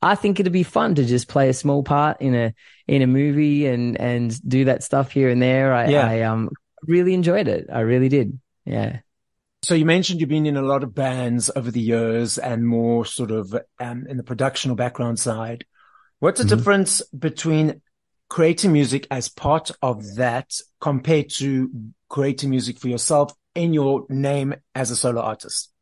I 0.00 0.14
think 0.14 0.40
it'd 0.40 0.52
be 0.52 0.62
fun 0.62 0.94
to 0.94 1.04
just 1.04 1.28
play 1.28 1.48
a 1.48 1.54
small 1.54 1.82
part 1.82 2.20
in 2.20 2.34
a, 2.34 2.54
in 2.88 3.02
a 3.02 3.06
movie 3.06 3.66
and, 3.66 4.00
and 4.00 4.48
do 4.48 4.64
that 4.64 4.82
stuff 4.82 5.12
here 5.12 5.28
and 5.28 5.42
there. 5.42 5.74
I, 5.74 5.88
yeah. 5.88 6.06
I, 6.08 6.22
um, 6.22 6.50
really 6.86 7.12
enjoyed 7.12 7.46
it. 7.46 7.66
I 7.70 7.80
really 7.80 8.08
did. 8.08 8.40
Yeah. 8.64 9.00
So 9.70 9.76
you 9.76 9.86
mentioned 9.86 10.18
you've 10.18 10.28
been 10.28 10.46
in 10.46 10.56
a 10.56 10.62
lot 10.62 10.82
of 10.82 10.96
bands 10.96 11.48
over 11.54 11.70
the 11.70 11.80
years 11.80 12.38
and 12.38 12.66
more 12.66 13.04
sort 13.04 13.30
of 13.30 13.54
um, 13.78 14.04
in 14.08 14.16
the 14.16 14.24
production 14.24 14.72
or 14.72 14.74
background 14.74 15.20
side. 15.20 15.64
What's 16.18 16.40
the 16.40 16.44
mm-hmm. 16.44 16.56
difference 16.56 17.02
between 17.16 17.80
creating 18.28 18.72
music 18.72 19.06
as 19.12 19.28
part 19.28 19.70
of 19.80 20.16
that 20.16 20.56
compared 20.80 21.30
to 21.34 21.70
creating 22.08 22.50
music 22.50 22.80
for 22.80 22.88
yourself 22.88 23.32
in 23.54 23.72
your 23.72 24.06
name 24.08 24.56
as 24.74 24.90
a 24.90 24.96
solo 24.96 25.20
artist? 25.20 25.72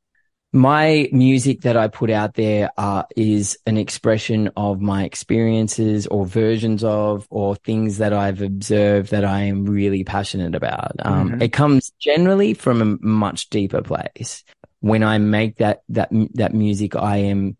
My 0.52 1.08
music 1.12 1.60
that 1.62 1.76
I 1.76 1.88
put 1.88 2.10
out 2.10 2.34
there 2.34 2.70
uh, 2.78 3.02
is 3.14 3.58
an 3.66 3.76
expression 3.76 4.50
of 4.56 4.80
my 4.80 5.04
experiences 5.04 6.06
or 6.06 6.24
versions 6.24 6.82
of 6.82 7.26
or 7.28 7.54
things 7.54 7.98
that 7.98 8.12
I've 8.14 8.40
observed 8.40 9.10
that 9.10 9.24
I 9.24 9.42
am 9.42 9.66
really 9.66 10.04
passionate 10.04 10.54
about. 10.54 10.92
Um, 11.00 11.30
mm-hmm. 11.30 11.42
It 11.42 11.52
comes 11.52 11.92
generally 12.00 12.54
from 12.54 12.80
a 12.80 13.06
much 13.06 13.50
deeper 13.50 13.82
place. 13.82 14.42
When 14.80 15.02
I 15.02 15.18
make 15.18 15.56
that 15.56 15.82
that 15.90 16.08
that 16.34 16.54
music, 16.54 16.96
I 16.96 17.16
am 17.18 17.56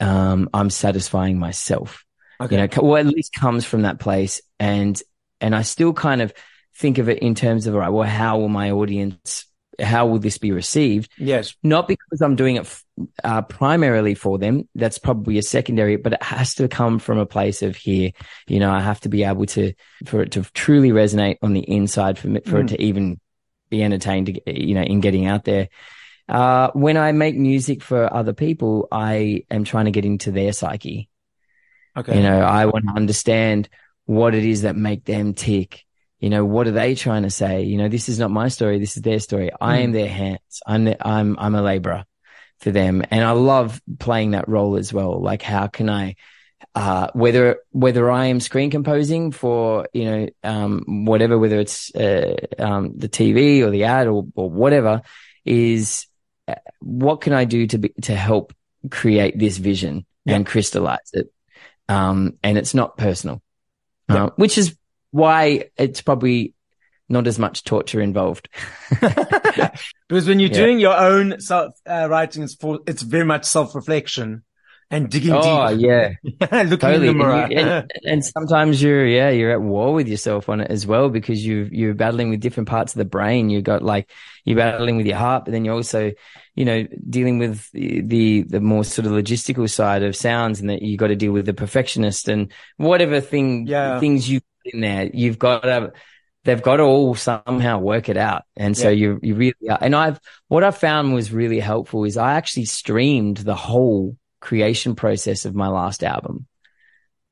um, 0.00 0.48
I'm 0.54 0.70
satisfying 0.70 1.38
myself. 1.38 2.04
Okay. 2.40 2.56
You 2.56 2.66
know, 2.66 2.82
well, 2.82 2.96
at 2.96 3.06
least 3.06 3.34
comes 3.34 3.66
from 3.66 3.82
that 3.82 3.98
place. 3.98 4.40
And, 4.58 5.00
and 5.42 5.54
I 5.54 5.62
still 5.62 5.92
kind 5.92 6.22
of 6.22 6.32
think 6.74 6.96
of 6.96 7.10
it 7.10 7.18
in 7.18 7.34
terms 7.34 7.66
of, 7.66 7.74
all 7.74 7.80
right, 7.80 7.90
well, 7.90 8.08
how 8.08 8.38
will 8.38 8.48
my 8.48 8.70
audience 8.70 9.44
how 9.80 10.06
will 10.06 10.18
this 10.18 10.38
be 10.38 10.52
received? 10.52 11.10
Yes. 11.18 11.54
Not 11.62 11.88
because 11.88 12.20
I'm 12.20 12.36
doing 12.36 12.56
it 12.56 12.82
uh, 13.24 13.42
primarily 13.42 14.14
for 14.14 14.38
them. 14.38 14.68
That's 14.74 14.98
probably 14.98 15.38
a 15.38 15.42
secondary, 15.42 15.96
but 15.96 16.14
it 16.14 16.22
has 16.22 16.54
to 16.56 16.68
come 16.68 16.98
from 16.98 17.18
a 17.18 17.26
place 17.26 17.62
of 17.62 17.76
here. 17.76 18.12
You 18.46 18.60
know, 18.60 18.70
I 18.70 18.80
have 18.80 19.00
to 19.00 19.08
be 19.08 19.24
able 19.24 19.46
to, 19.46 19.72
for 20.06 20.22
it 20.22 20.32
to 20.32 20.42
truly 20.54 20.90
resonate 20.90 21.38
on 21.42 21.52
the 21.52 21.60
inside 21.60 22.18
for, 22.18 22.28
for 22.28 22.60
mm. 22.60 22.64
it 22.64 22.68
to 22.68 22.82
even 22.82 23.20
be 23.70 23.82
entertained, 23.82 24.26
to, 24.26 24.40
you 24.46 24.74
know, 24.74 24.82
in 24.82 25.00
getting 25.00 25.26
out 25.26 25.44
there. 25.44 25.68
Uh, 26.28 26.70
when 26.74 26.96
I 26.96 27.12
make 27.12 27.36
music 27.36 27.82
for 27.82 28.12
other 28.12 28.32
people, 28.32 28.86
I 28.92 29.44
am 29.50 29.64
trying 29.64 29.86
to 29.86 29.90
get 29.90 30.04
into 30.04 30.30
their 30.30 30.52
psyche. 30.52 31.08
Okay. 31.96 32.16
You 32.16 32.22
know, 32.22 32.40
I 32.40 32.66
want 32.66 32.84
to 32.86 32.94
understand 32.94 33.68
what 34.04 34.34
it 34.34 34.44
is 34.44 34.62
that 34.62 34.76
make 34.76 35.04
them 35.04 35.34
tick. 35.34 35.84
You 36.20 36.30
know, 36.30 36.44
what 36.44 36.66
are 36.66 36.72
they 36.72 36.94
trying 36.94 37.22
to 37.22 37.30
say? 37.30 37.62
You 37.62 37.78
know, 37.78 37.88
this 37.88 38.08
is 38.08 38.18
not 38.18 38.30
my 38.30 38.48
story. 38.48 38.78
This 38.78 38.96
is 38.96 39.02
their 39.02 39.18
story. 39.18 39.48
Mm. 39.48 39.56
I 39.60 39.78
am 39.78 39.90
hmm. 39.90 39.94
their 39.94 40.08
hands. 40.08 40.62
I'm 40.66 40.84
the, 40.84 41.06
I'm, 41.06 41.36
I'm 41.38 41.54
a 41.54 41.62
laborer 41.62 42.04
for 42.58 42.70
them. 42.70 43.02
And 43.10 43.24
I 43.24 43.32
love 43.32 43.80
playing 43.98 44.32
that 44.32 44.48
role 44.48 44.76
as 44.76 44.92
well. 44.92 45.20
Like, 45.20 45.40
how 45.40 45.66
can 45.66 45.88
I, 45.88 46.16
uh, 46.74 47.08
whether, 47.14 47.60
whether 47.70 48.10
I 48.10 48.26
am 48.26 48.38
screen 48.38 48.70
composing 48.70 49.32
for, 49.32 49.88
you 49.94 50.04
know, 50.04 50.28
um, 50.44 51.04
whatever, 51.06 51.38
whether 51.38 51.58
it's, 51.58 51.94
uh, 51.94 52.36
um, 52.58 52.92
the 52.96 53.08
TV 53.08 53.62
or 53.62 53.70
the 53.70 53.84
ad 53.84 54.06
or, 54.06 54.26
or 54.34 54.50
whatever 54.50 55.00
is 55.44 56.06
what 56.80 57.20
can 57.20 57.32
I 57.32 57.44
do 57.44 57.66
to 57.68 57.78
be, 57.78 57.88
to 58.02 58.14
help 58.14 58.52
create 58.90 59.38
this 59.38 59.56
vision 59.56 60.04
yeah. 60.24 60.36
and 60.36 60.46
crystallize 60.46 61.10
it? 61.12 61.32
Um, 61.88 62.38
and 62.42 62.56
it's 62.56 62.74
not 62.74 62.96
personal, 62.96 63.42
yeah. 64.08 64.26
uh, 64.26 64.30
which 64.36 64.58
is 64.58 64.76
why 65.10 65.70
it's 65.76 66.00
probably 66.00 66.54
not 67.08 67.26
as 67.26 67.38
much 67.38 67.64
torture 67.64 68.00
involved. 68.00 68.48
because 69.00 70.28
when 70.28 70.38
you're 70.38 70.50
yeah. 70.50 70.56
doing 70.56 70.78
your 70.78 70.96
own 70.96 71.40
self 71.40 71.74
uh, 71.86 72.06
writing, 72.08 72.44
it's 72.44 72.54
for, 72.54 72.80
it's 72.86 73.02
very 73.02 73.24
much 73.24 73.44
self 73.44 73.74
reflection 73.74 74.44
and 74.92 75.08
digging 75.08 75.32
oh, 75.32 75.68
deep. 75.68 75.86
yeah. 75.86 76.12
Looking 76.40 76.78
totally. 76.78 77.08
in 77.08 77.18
the 77.18 77.24
mirror. 77.24 77.42
And, 77.42 77.54
and, 77.54 77.90
and, 78.04 78.24
sometimes 78.24 78.82
you're, 78.82 79.06
yeah, 79.06 79.30
you're 79.30 79.52
at 79.52 79.60
war 79.60 79.94
with 79.94 80.08
yourself 80.08 80.48
on 80.48 80.60
it 80.60 80.70
as 80.70 80.84
well 80.84 81.08
because 81.08 81.44
you 81.44 81.68
you're 81.70 81.94
battling 81.94 82.30
with 82.30 82.40
different 82.40 82.68
parts 82.68 82.94
of 82.94 82.98
the 82.98 83.04
brain. 83.04 83.50
You 83.50 83.62
got 83.62 83.82
like, 83.82 84.10
you're 84.44 84.56
battling 84.56 84.96
with 84.96 85.06
your 85.06 85.16
heart, 85.16 85.44
but 85.44 85.52
then 85.52 85.64
you're 85.64 85.74
also, 85.74 86.10
you 86.56 86.64
know, 86.64 86.86
dealing 87.08 87.38
with 87.38 87.70
the, 87.70 88.00
the, 88.00 88.42
the 88.42 88.60
more 88.60 88.82
sort 88.82 89.06
of 89.06 89.12
logistical 89.12 89.70
side 89.70 90.02
of 90.02 90.16
sounds 90.16 90.60
and 90.60 90.70
that 90.70 90.82
you 90.82 90.96
got 90.96 91.08
to 91.08 91.16
deal 91.16 91.32
with 91.32 91.46
the 91.46 91.54
perfectionist 91.54 92.28
and 92.28 92.52
whatever 92.76 93.20
thing, 93.20 93.68
yeah. 93.68 94.00
things 94.00 94.28
you 94.28 94.40
in 94.72 94.80
there, 94.80 95.10
you've 95.12 95.38
got 95.38 95.62
to, 95.62 95.92
they've 96.44 96.62
got 96.62 96.76
to 96.76 96.84
all 96.84 97.14
somehow 97.14 97.78
work 97.78 98.08
it 98.08 98.16
out. 98.16 98.44
And 98.56 98.76
so 98.76 98.88
yeah. 98.88 98.94
you, 98.94 99.20
you 99.22 99.34
really 99.34 99.68
are. 99.68 99.78
And 99.80 99.94
I've, 99.94 100.20
what 100.48 100.64
I 100.64 100.70
found 100.70 101.14
was 101.14 101.32
really 101.32 101.60
helpful 101.60 102.04
is 102.04 102.16
I 102.16 102.34
actually 102.34 102.64
streamed 102.64 103.38
the 103.38 103.54
whole 103.54 104.16
creation 104.40 104.94
process 104.94 105.44
of 105.44 105.54
my 105.54 105.68
last 105.68 106.02
album. 106.02 106.46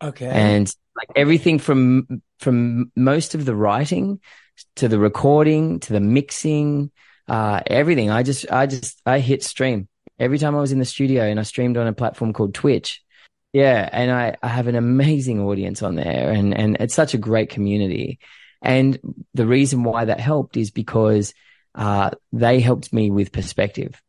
Okay. 0.02 0.28
And 0.28 0.73
like 0.97 1.09
everything 1.16 1.59
from, 1.59 2.23
from 2.40 2.92
most 2.95 3.35
of 3.35 3.45
the 3.45 3.57
writing 3.57 4.21
to 4.76 4.88
the 4.88 4.99
recording 4.99 5.80
to 5.80 5.92
the 5.92 6.00
mixing, 6.00 6.90
uh, 7.28 7.61
everything. 7.66 8.11
I 8.11 8.23
just, 8.23 8.50
I 8.50 8.66
just, 8.66 9.00
I 9.07 9.21
hit 9.21 9.42
stream 9.42 9.88
every 10.18 10.38
time 10.38 10.54
I 10.57 10.61
was 10.61 10.73
in 10.73 10.78
the 10.78 10.85
studio 10.85 11.25
and 11.25 11.38
I 11.38 11.45
streamed 11.45 11.76
on 11.76 11.87
a 11.87 11.92
platform 11.92 12.33
called 12.33 12.54
Twitch. 12.54 13.02
Yeah. 13.52 13.88
And 13.90 14.11
I, 14.11 14.37
I 14.43 14.49
have 14.49 14.67
an 14.67 14.75
amazing 14.75 15.40
audience 15.40 15.83
on 15.83 15.95
there 15.95 16.31
and, 16.31 16.57
and 16.57 16.76
it's 16.81 16.95
such 16.95 17.14
a 17.14 17.19
great 17.19 17.50
community. 17.50 18.19
And 18.61 18.99
the 19.35 19.47
reason 19.47 19.85
why 19.85 20.05
that 20.05 20.21
helped 20.21 20.57
is 20.57 20.71
because, 20.71 21.33
uh, 21.75 22.11
they 22.33 22.61
helped 22.61 22.93
me 22.93 23.11
with 23.11 23.33
perspective. 23.33 24.00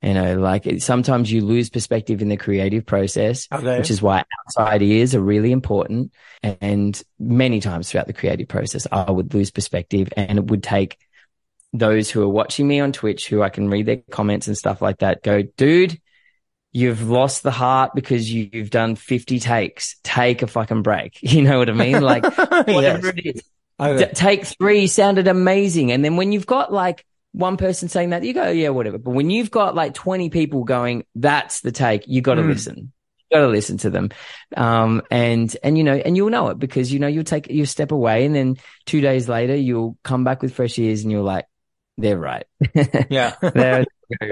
You 0.00 0.14
know, 0.14 0.38
like 0.38 0.80
sometimes 0.80 1.30
you 1.30 1.40
lose 1.40 1.70
perspective 1.70 2.22
in 2.22 2.28
the 2.28 2.36
creative 2.36 2.86
process, 2.86 3.48
okay. 3.52 3.78
which 3.78 3.90
is 3.90 4.00
why 4.00 4.22
outside 4.46 4.80
ears 4.80 5.12
are 5.16 5.20
really 5.20 5.50
important. 5.50 6.12
And 6.42 7.02
many 7.18 7.58
times 7.58 7.90
throughout 7.90 8.06
the 8.06 8.12
creative 8.12 8.46
process, 8.46 8.86
I 8.92 9.10
would 9.10 9.34
lose 9.34 9.50
perspective 9.50 10.08
and 10.16 10.38
it 10.38 10.46
would 10.46 10.62
take 10.62 10.98
those 11.72 12.10
who 12.10 12.22
are 12.22 12.28
watching 12.28 12.68
me 12.68 12.78
on 12.78 12.92
Twitch, 12.92 13.28
who 13.28 13.42
I 13.42 13.48
can 13.48 13.68
read 13.68 13.86
their 13.86 14.02
comments 14.10 14.46
and 14.46 14.56
stuff 14.56 14.80
like 14.80 14.98
that, 14.98 15.24
go, 15.24 15.42
dude, 15.42 16.00
you've 16.78 17.10
lost 17.10 17.42
the 17.42 17.50
heart 17.50 17.90
because 17.94 18.32
you've 18.32 18.70
done 18.70 18.94
50 18.94 19.40
takes. 19.40 19.96
Take 20.04 20.42
a 20.42 20.46
fucking 20.46 20.82
break. 20.82 21.18
You 21.28 21.42
know 21.42 21.58
what 21.58 21.68
I 21.68 21.72
mean? 21.72 22.00
Like 22.00 22.24
whatever 22.38 23.08
yes. 23.08 23.14
it 23.16 23.42
is. 23.80 24.08
D- 24.08 24.14
take 24.14 24.44
three 24.46 24.86
sounded 24.86 25.28
amazing. 25.28 25.92
And 25.92 26.04
then 26.04 26.16
when 26.16 26.32
you've 26.32 26.46
got 26.46 26.72
like 26.72 27.04
one 27.32 27.56
person 27.56 27.88
saying 27.88 28.10
that, 28.10 28.24
you 28.24 28.32
go, 28.32 28.48
yeah, 28.48 28.70
whatever. 28.70 28.98
But 28.98 29.10
when 29.10 29.30
you've 29.30 29.50
got 29.50 29.74
like 29.74 29.94
20 29.94 30.30
people 30.30 30.64
going, 30.64 31.04
that's 31.14 31.60
the 31.60 31.70
take, 31.70 32.04
you 32.06 32.22
got 32.22 32.34
to 32.34 32.42
mm. 32.42 32.48
listen. 32.48 32.92
You 33.30 33.36
got 33.36 33.40
to 33.42 33.48
listen 33.48 33.76
to 33.78 33.90
them. 33.90 34.10
Um, 34.56 35.02
and, 35.10 35.54
and, 35.62 35.76
you 35.76 35.84
know, 35.84 35.94
and 35.94 36.16
you'll 36.16 36.30
know 36.30 36.48
it 36.48 36.58
because, 36.58 36.92
you 36.92 36.98
know, 36.98 37.08
you'll 37.08 37.24
take, 37.24 37.50
you 37.50 37.66
step 37.66 37.92
away 37.92 38.24
and 38.24 38.34
then 38.34 38.56
two 38.86 39.00
days 39.00 39.28
later, 39.28 39.54
you'll 39.54 39.98
come 40.02 40.24
back 40.24 40.42
with 40.42 40.54
fresh 40.54 40.78
ears 40.78 41.02
and 41.02 41.12
you're 41.12 41.22
like, 41.22 41.46
they're 41.98 42.18
right. 42.18 42.46
Yeah. 43.10 43.34
they're 43.40 43.84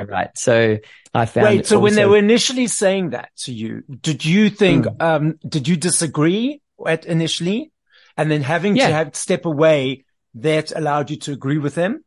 right. 0.09 0.30
So 0.37 0.78
I 1.14 1.26
found. 1.26 1.47
Wait, 1.47 1.66
so 1.66 1.76
also- 1.76 1.83
when 1.83 1.95
they 1.95 2.06
were 2.06 2.18
initially 2.18 2.66
saying 2.66 3.11
that 3.11 3.30
to 3.38 3.52
you, 3.52 3.83
did 4.00 4.25
you 4.25 4.50
think, 4.50 4.87
mm. 4.87 5.02
um, 5.02 5.38
did 5.47 5.68
you 5.68 5.76
disagree 5.76 6.61
at 6.87 7.06
initially? 7.06 7.73
And 8.18 8.30
then 8.30 8.42
having 8.42 8.76
yeah. 8.76 8.88
to 8.88 8.95
have 8.95 9.16
step 9.16 9.45
away 9.45 10.04
that 10.37 10.73
allowed 10.75 11.11
you 11.11 11.16
to 11.16 11.33
agree 11.33 11.59
with 11.59 11.75
them? 11.75 12.02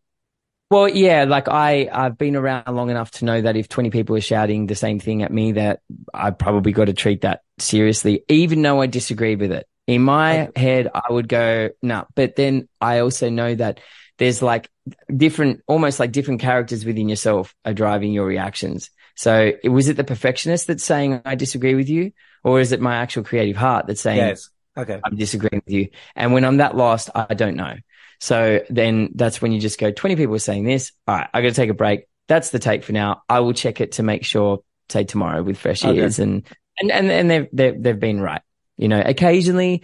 Well, 0.71 0.88
yeah, 0.88 1.23
like 1.23 1.47
I, 1.47 1.89
I've 1.91 2.17
been 2.17 2.35
around 2.35 2.67
long 2.67 2.91
enough 2.91 3.09
to 3.11 3.25
know 3.25 3.41
that 3.41 3.55
if 3.55 3.69
20 3.69 3.89
people 3.89 4.15
are 4.15 4.21
shouting 4.21 4.67
the 4.67 4.75
same 4.75 4.99
thing 4.99 5.23
at 5.23 5.33
me, 5.33 5.53
that 5.53 5.81
I 6.13 6.29
probably 6.29 6.71
got 6.71 6.85
to 6.85 6.93
treat 6.93 7.21
that 7.21 7.41
seriously, 7.57 8.23
even 8.29 8.61
though 8.61 8.81
I 8.81 8.85
disagreed 8.85 9.39
with 9.39 9.51
it. 9.51 9.67
In 9.88 10.03
my 10.03 10.49
okay. 10.49 10.61
head, 10.61 10.89
I 10.93 11.11
would 11.11 11.27
go, 11.27 11.69
no, 11.81 11.95
nah. 11.95 12.05
but 12.13 12.35
then 12.35 12.69
I 12.79 12.99
also 12.99 13.31
know 13.31 13.55
that 13.55 13.79
there's 14.19 14.41
like 14.41 14.69
different, 15.15 15.63
almost 15.65 15.99
like 15.99 16.11
different 16.11 16.41
characters 16.41 16.85
within 16.85 17.09
yourself 17.09 17.55
are 17.65 17.73
driving 17.73 18.13
your 18.13 18.25
reactions. 18.25 18.91
So 19.15 19.53
was 19.63 19.89
it 19.89 19.97
the 19.97 20.03
perfectionist 20.03 20.67
that's 20.67 20.83
saying, 20.83 21.21
I 21.25 21.35
disagree 21.35 21.73
with 21.73 21.89
you? 21.89 22.11
Or 22.43 22.59
is 22.59 22.71
it 22.71 22.79
my 22.79 22.97
actual 22.97 23.23
creative 23.23 23.57
heart 23.57 23.88
that's 23.88 24.01
saying, 24.01 24.17
yes. 24.17 24.49
okay, 24.77 24.99
I'm 25.03 25.15
disagreeing 25.15 25.61
with 25.65 25.73
you? 25.73 25.89
And 26.15 26.33
when 26.33 26.45
I'm 26.45 26.57
that 26.57 26.75
lost, 26.75 27.09
I 27.15 27.33
don't 27.33 27.55
know. 27.55 27.75
So 28.19 28.61
then 28.69 29.09
that's 29.15 29.41
when 29.41 29.51
you 29.51 29.59
just 29.59 29.79
go, 29.79 29.91
20 29.91 30.15
people 30.15 30.35
are 30.35 30.39
saying 30.39 30.65
this. 30.65 30.91
All 31.07 31.15
right, 31.15 31.29
I 31.33 31.41
got 31.41 31.49
to 31.49 31.55
take 31.55 31.69
a 31.69 31.73
break. 31.73 32.05
That's 32.27 32.51
the 32.51 32.59
take 32.59 32.83
for 32.83 32.91
now. 32.91 33.23
I 33.27 33.39
will 33.39 33.53
check 33.53 33.81
it 33.81 33.93
to 33.93 34.03
make 34.03 34.23
sure, 34.23 34.63
say 34.89 35.05
tomorrow 35.05 35.43
with 35.43 35.57
fresh 35.57 35.83
okay. 35.83 35.97
ears 35.97 36.19
and, 36.19 36.45
and, 36.79 36.91
and, 36.91 37.11
and 37.11 37.31
they've, 37.31 37.47
they've, 37.51 37.83
they've 37.83 37.99
been 37.99 38.21
right. 38.21 38.41
You 38.77 38.88
know, 38.88 39.01
occasionally 39.05 39.83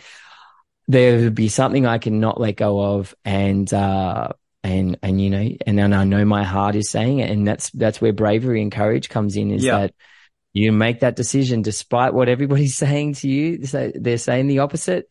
there 0.87 1.19
would 1.19 1.35
be 1.35 1.49
something 1.49 1.85
I 1.85 1.97
can 1.97 2.19
not 2.19 2.39
let 2.39 2.57
go 2.57 2.79
of 2.81 3.15
and, 3.23 3.71
uh, 3.73 4.29
and, 4.63 4.97
and, 5.01 5.21
you 5.21 5.29
know, 5.29 5.49
and 5.65 5.77
then 5.77 5.93
I 5.93 6.03
know 6.03 6.25
my 6.25 6.43
heart 6.43 6.75
is 6.75 6.89
saying 6.89 7.19
it. 7.19 7.29
And 7.29 7.47
that's, 7.47 7.69
that's 7.71 8.01
where 8.01 8.13
bravery 8.13 8.61
and 8.61 8.71
courage 8.71 9.09
comes 9.09 9.35
in 9.35 9.51
is 9.51 9.63
yeah. 9.63 9.79
that 9.79 9.93
you 10.53 10.71
make 10.71 11.01
that 11.01 11.15
decision 11.15 11.61
despite 11.61 12.13
what 12.13 12.29
everybody's 12.29 12.77
saying 12.77 13.13
to 13.15 13.29
you. 13.29 13.65
So 13.65 13.91
they're 13.93 14.17
saying 14.17 14.47
the 14.47 14.59
opposite. 14.59 15.07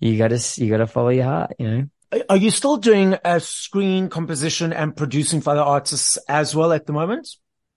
You 0.00 0.18
gotta, 0.18 0.40
you 0.56 0.68
gotta 0.68 0.86
follow 0.86 1.10
your 1.10 1.24
heart, 1.24 1.52
you 1.58 1.70
know? 1.70 1.86
Are 2.28 2.36
you 2.36 2.50
still 2.50 2.76
doing 2.76 3.16
a 3.24 3.40
screen 3.40 4.10
composition 4.10 4.72
and 4.72 4.94
producing 4.94 5.40
for 5.40 5.50
other 5.50 5.62
artists 5.62 6.18
as 6.28 6.54
well 6.54 6.72
at 6.72 6.86
the 6.86 6.92
moment? 6.92 7.28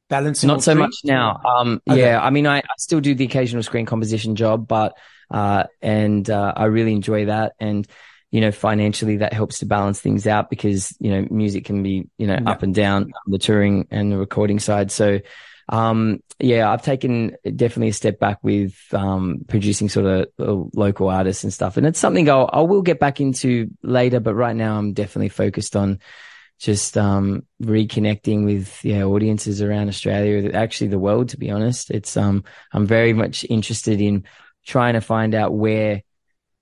Balancing 0.09 0.47
not 0.47 0.61
so 0.61 0.73
three? 0.73 0.81
much 0.81 0.95
now. 1.03 1.39
Um, 1.43 1.81
okay. 1.89 2.01
yeah, 2.01 2.21
I 2.21 2.29
mean, 2.29 2.45
I, 2.45 2.57
I, 2.57 2.63
still 2.77 2.99
do 2.99 3.15
the 3.15 3.25
occasional 3.25 3.63
screen 3.63 3.85
composition 3.85 4.35
job, 4.35 4.67
but 4.67 4.97
uh, 5.31 5.65
and 5.81 6.29
uh, 6.29 6.53
I 6.55 6.65
really 6.65 6.93
enjoy 6.93 7.25
that. 7.25 7.53
And 7.59 7.87
you 8.31 8.41
know, 8.41 8.51
financially, 8.51 9.17
that 9.17 9.33
helps 9.33 9.59
to 9.59 9.65
balance 9.65 10.01
things 10.01 10.27
out 10.27 10.49
because 10.49 10.95
you 10.99 11.11
know, 11.11 11.27
music 11.29 11.65
can 11.65 11.83
be 11.83 12.07
you 12.17 12.27
know 12.27 12.37
yeah. 12.41 12.49
up 12.49 12.63
and 12.63 12.75
down 12.75 13.11
the 13.27 13.39
touring 13.39 13.87
and 13.91 14.11
the 14.11 14.17
recording 14.17 14.59
side. 14.59 14.91
So 14.91 15.19
um, 15.69 16.21
yeah, 16.39 16.71
I've 16.71 16.81
taken 16.81 17.35
definitely 17.43 17.89
a 17.89 17.93
step 17.93 18.19
back 18.19 18.39
with, 18.43 18.75
um, 18.91 19.45
producing 19.47 19.89
sort 19.89 20.05
of 20.05 20.27
uh, 20.39 20.69
local 20.73 21.09
artists 21.09 21.43
and 21.43 21.53
stuff. 21.53 21.77
And 21.77 21.87
it's 21.87 21.99
something 21.99 22.29
I'll, 22.29 22.49
I 22.51 22.61
will 22.61 22.81
get 22.81 22.99
back 22.99 23.19
into 23.19 23.71
later, 23.81 24.19
but 24.19 24.35
right 24.35 24.55
now 24.55 24.77
I'm 24.77 24.93
definitely 24.93 25.29
focused 25.29 25.75
on 25.75 25.99
just, 26.59 26.97
um, 26.97 27.43
reconnecting 27.61 28.45
with, 28.45 28.83
yeah, 28.85 29.03
audiences 29.03 29.61
around 29.61 29.89
Australia, 29.89 30.51
actually 30.53 30.87
the 30.87 30.99
world, 30.99 31.29
to 31.29 31.37
be 31.37 31.49
honest. 31.49 31.89
It's, 31.89 32.15
um, 32.15 32.43
I'm 32.71 32.85
very 32.85 33.13
much 33.13 33.45
interested 33.49 33.99
in 33.99 34.25
trying 34.65 34.93
to 34.93 35.01
find 35.01 35.35
out 35.35 35.53
where, 35.53 36.01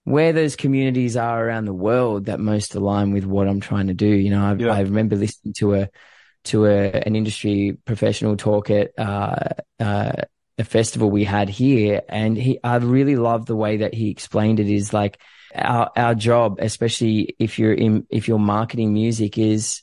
where 0.04 0.34
those 0.34 0.56
communities 0.56 1.16
are 1.16 1.46
around 1.46 1.66
the 1.66 1.74
world 1.74 2.26
that 2.26 2.40
most 2.40 2.76
align 2.76 3.14
with 3.14 3.26
what 3.26 3.48
I'm 3.48 3.62
trying 3.62 3.88
to 3.88 3.94
do. 3.94 4.08
You 4.08 4.32
know, 4.32 4.44
I, 4.44 4.54
yeah. 4.56 4.74
I 4.74 4.82
remember 4.82 5.16
listening 5.16 5.54
to 5.60 5.76
a, 5.76 5.90
to 6.46 6.66
a, 6.66 6.90
an 6.92 7.16
industry 7.16 7.78
professional 7.86 8.36
talk 8.36 8.70
at 8.70 8.92
uh, 8.98 9.50
uh, 9.80 10.12
a 10.58 10.64
festival 10.64 11.10
we 11.10 11.24
had 11.24 11.50
here, 11.50 12.02
and 12.10 12.38
he 12.38 12.60
I 12.64 12.76
really 12.78 13.16
loved 13.16 13.48
the 13.48 13.56
way 13.56 13.78
that 13.78 13.94
he 13.94 14.10
explained 14.10 14.60
it. 14.60 14.70
Is 14.70 14.94
like 14.94 15.20
our 15.56 15.92
our 15.96 16.16
job, 16.16 16.58
especially 16.60 17.36
if 17.40 17.58
you're 17.60 17.74
in 17.74 18.06
if 18.10 18.28
you're 18.28 18.40
marketing 18.40 18.94
music, 18.94 19.38
is 19.38 19.82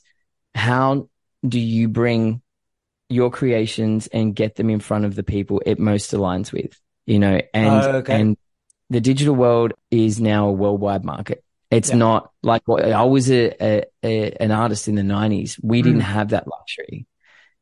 how 0.55 1.09
do 1.45 1.59
you 1.59 1.87
bring 1.87 2.41
your 3.09 3.31
creations 3.31 4.07
and 4.07 4.35
get 4.35 4.55
them 4.55 4.69
in 4.69 4.79
front 4.79 5.05
of 5.05 5.15
the 5.15 5.23
people 5.23 5.61
it 5.65 5.79
most 5.79 6.11
aligns 6.11 6.53
with? 6.53 6.79
You 7.05 7.19
know, 7.19 7.41
and 7.53 7.83
Oh, 7.83 7.91
okay. 7.97 8.21
and 8.21 8.37
the 8.89 9.01
digital 9.01 9.35
world 9.35 9.73
is 9.89 10.19
now 10.19 10.47
a 10.47 10.51
worldwide 10.51 11.03
market. 11.03 11.43
It's 11.71 11.89
Yeah. 11.89 11.95
not 11.97 12.31
like 12.43 12.63
I 12.67 13.03
was 13.05 13.31
a, 13.31 13.51
a, 13.63 13.83
a 14.03 14.31
an 14.39 14.51
artist 14.51 14.87
in 14.87 14.95
the 14.95 15.03
nineties. 15.03 15.59
We 15.63 15.81
didn't 15.81 16.01
Mm. 16.01 16.05
have 16.05 16.29
that 16.29 16.47
luxury. 16.47 17.07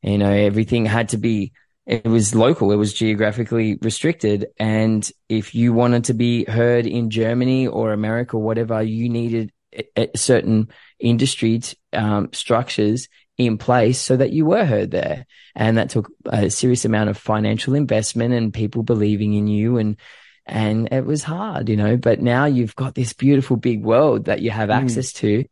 You 0.01 0.17
know, 0.17 0.31
everything 0.31 0.85
had 0.85 1.09
to 1.09 1.17
be 1.17 1.51
it 1.85 2.05
was 2.05 2.35
local, 2.35 2.71
it 2.71 2.75
was 2.75 2.93
geographically 2.93 3.77
restricted. 3.81 4.47
And 4.59 5.09
if 5.27 5.55
you 5.55 5.73
wanted 5.73 6.03
to 6.05 6.13
be 6.13 6.45
heard 6.45 6.85
in 6.85 7.09
Germany 7.09 7.65
or 7.67 7.93
America 7.93 8.37
or 8.37 8.43
whatever, 8.43 8.81
you 8.83 9.09
needed 9.09 9.51
a 9.95 10.09
certain 10.15 10.69
industry 10.99 11.61
um, 11.93 12.29
structures 12.31 13.07
in 13.39 13.57
place 13.57 13.99
so 13.99 14.17
that 14.17 14.31
you 14.31 14.45
were 14.45 14.65
heard 14.65 14.91
there. 14.91 15.25
And 15.55 15.77
that 15.77 15.89
took 15.89 16.11
a 16.25 16.49
serious 16.51 16.85
amount 16.85 17.09
of 17.09 17.17
financial 17.17 17.73
investment 17.73 18.33
and 18.33 18.53
people 18.53 18.83
believing 18.83 19.33
in 19.33 19.47
you 19.47 19.77
and 19.77 19.97
and 20.45 20.89
it 20.91 21.05
was 21.05 21.21
hard, 21.23 21.69
you 21.69 21.77
know, 21.77 21.95
but 21.95 22.21
now 22.21 22.45
you've 22.45 22.75
got 22.75 22.95
this 22.95 23.13
beautiful 23.13 23.55
big 23.55 23.83
world 23.83 24.25
that 24.25 24.41
you 24.41 24.49
have 24.49 24.69
Mm. 24.69 24.81
access 24.81 25.13
to. 25.13 25.45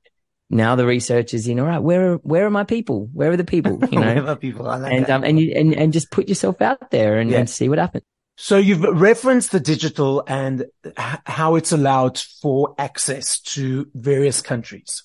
Now 0.50 0.75
the 0.75 0.88
research 0.88 1.36
is 1.36 1.48
in, 1.48 1.60
all 1.60 1.67
right, 1.67 1.77
where 1.84 2.13
are, 2.13 2.15
where 2.17 2.46
are 2.48 2.50
my 2.50 2.63
people? 2.63 3.08
Where 3.13 3.32
are 3.32 3.38
the 3.38 3.44
people? 3.44 3.77
You 3.91 4.00
know, 4.00 4.08
Whatever 4.08 4.36
people, 4.36 4.67
I 4.67 4.77
like 4.77 4.94
and, 4.94 5.10
um, 5.10 5.24
and 5.24 5.39
you, 5.39 5.51
and, 5.56 5.74
and 5.75 5.94
just 5.94 6.10
put 6.10 6.27
yourself 6.27 6.62
out 6.63 6.89
there 6.89 7.20
and, 7.20 7.29
Yeah. 7.29 7.39
and 7.39 7.50
see 7.50 7.70
what 7.70 7.77
happens. 7.77 8.03
So 8.38 8.58
you've 8.58 8.82
referenced 8.82 9.51
the 9.51 9.60
digital 9.60 10.24
and 10.27 10.65
h- 10.86 11.20
how 11.25 11.56
it's 11.56 11.72
allowed 11.72 12.17
for 12.41 12.74
access 12.79 13.39
to 13.53 13.88
various 13.94 14.41
countries. 14.41 15.03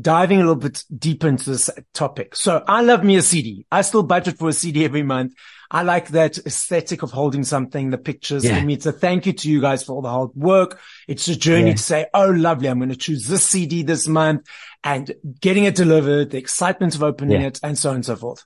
Diving 0.00 0.38
a 0.38 0.42
little 0.42 0.54
bit 0.56 0.84
deeper 0.96 1.26
into 1.28 1.50
this 1.50 1.68
topic. 1.94 2.36
So 2.36 2.62
I 2.68 2.82
love 2.82 3.02
me 3.02 3.16
a 3.16 3.22
CD. 3.22 3.66
I 3.72 3.82
still 3.82 4.04
budget 4.04 4.38
for 4.38 4.48
a 4.48 4.52
CD 4.52 4.84
every 4.84 5.02
month. 5.02 5.34
I 5.68 5.82
like 5.82 6.08
that 6.08 6.38
aesthetic 6.38 7.02
of 7.02 7.10
holding 7.10 7.42
something, 7.42 7.90
the 7.90 7.98
pictures. 7.98 8.44
Yeah. 8.44 8.60
For 8.60 8.66
me, 8.66 8.74
it's 8.74 8.86
a 8.86 8.92
thank 8.92 9.26
you 9.26 9.32
to 9.32 9.50
you 9.50 9.60
guys 9.60 9.82
for 9.82 9.92
all 9.94 10.02
the 10.02 10.08
hard 10.08 10.30
work. 10.34 10.78
It's 11.08 11.26
a 11.28 11.34
journey 11.36 11.68
Yeah. 11.70 11.74
to 11.74 11.82
say, 11.82 12.06
Oh, 12.14 12.30
lovely. 12.30 12.68
I'm 12.68 12.78
going 12.78 12.90
to 12.90 12.96
choose 12.96 13.26
this 13.26 13.44
CD 13.44 13.82
this 13.82 14.06
month 14.06 14.46
and 14.84 15.12
getting 15.40 15.64
it 15.64 15.74
delivered, 15.74 16.30
the 16.30 16.38
excitement 16.38 16.94
of 16.94 17.02
opening 17.02 17.40
Yeah. 17.40 17.48
it 17.48 17.60
and 17.62 17.76
so 17.76 17.90
on 17.90 17.96
and 17.96 18.06
so 18.06 18.14
forth. 18.16 18.44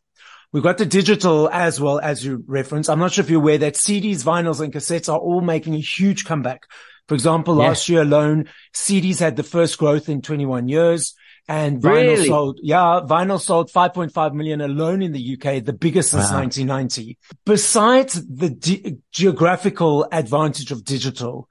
We've 0.52 0.62
got 0.62 0.78
the 0.78 0.86
digital 0.86 1.50
as 1.50 1.80
well 1.80 1.98
as 1.98 2.24
you 2.24 2.42
reference. 2.46 2.88
I'm 2.88 3.00
not 3.00 3.12
sure 3.12 3.24
if 3.24 3.30
you're 3.30 3.40
aware 3.40 3.58
that 3.58 3.74
CDs, 3.74 4.22
vinyls 4.22 4.60
and 4.60 4.72
cassettes 4.72 5.12
are 5.12 5.18
all 5.18 5.40
making 5.42 5.74
a 5.74 5.78
huge 5.78 6.24
comeback. 6.24 6.62
For 7.08 7.14
example, 7.14 7.54
last 7.54 7.88
year 7.88 8.02
alone, 8.02 8.48
CDs 8.72 9.18
had 9.18 9.36
the 9.36 9.42
first 9.42 9.76
growth 9.78 10.08
in 10.08 10.22
21 10.22 10.68
years 10.68 11.14
and 11.48 11.80
vinyl 11.80 12.14
Really? 12.16 12.28
sold, 12.28 12.60
yeah, 12.62 13.00
vinyl 13.04 13.40
sold 13.40 13.70
5.5 13.70 14.32
million 14.34 14.60
alone 14.60 15.02
in 15.02 15.12
the 15.12 15.20
UK, 15.20 15.60
the 15.64 15.72
biggest 15.72 16.10
since 16.10 16.30
Wow. 16.30 16.38
1990. 16.38 17.18
Besides 17.44 18.26
the 18.26 18.50
ge- 18.50 18.96
geographical 19.12 20.06
advantage 20.10 20.70
of 20.70 20.84
digital, 20.84 21.48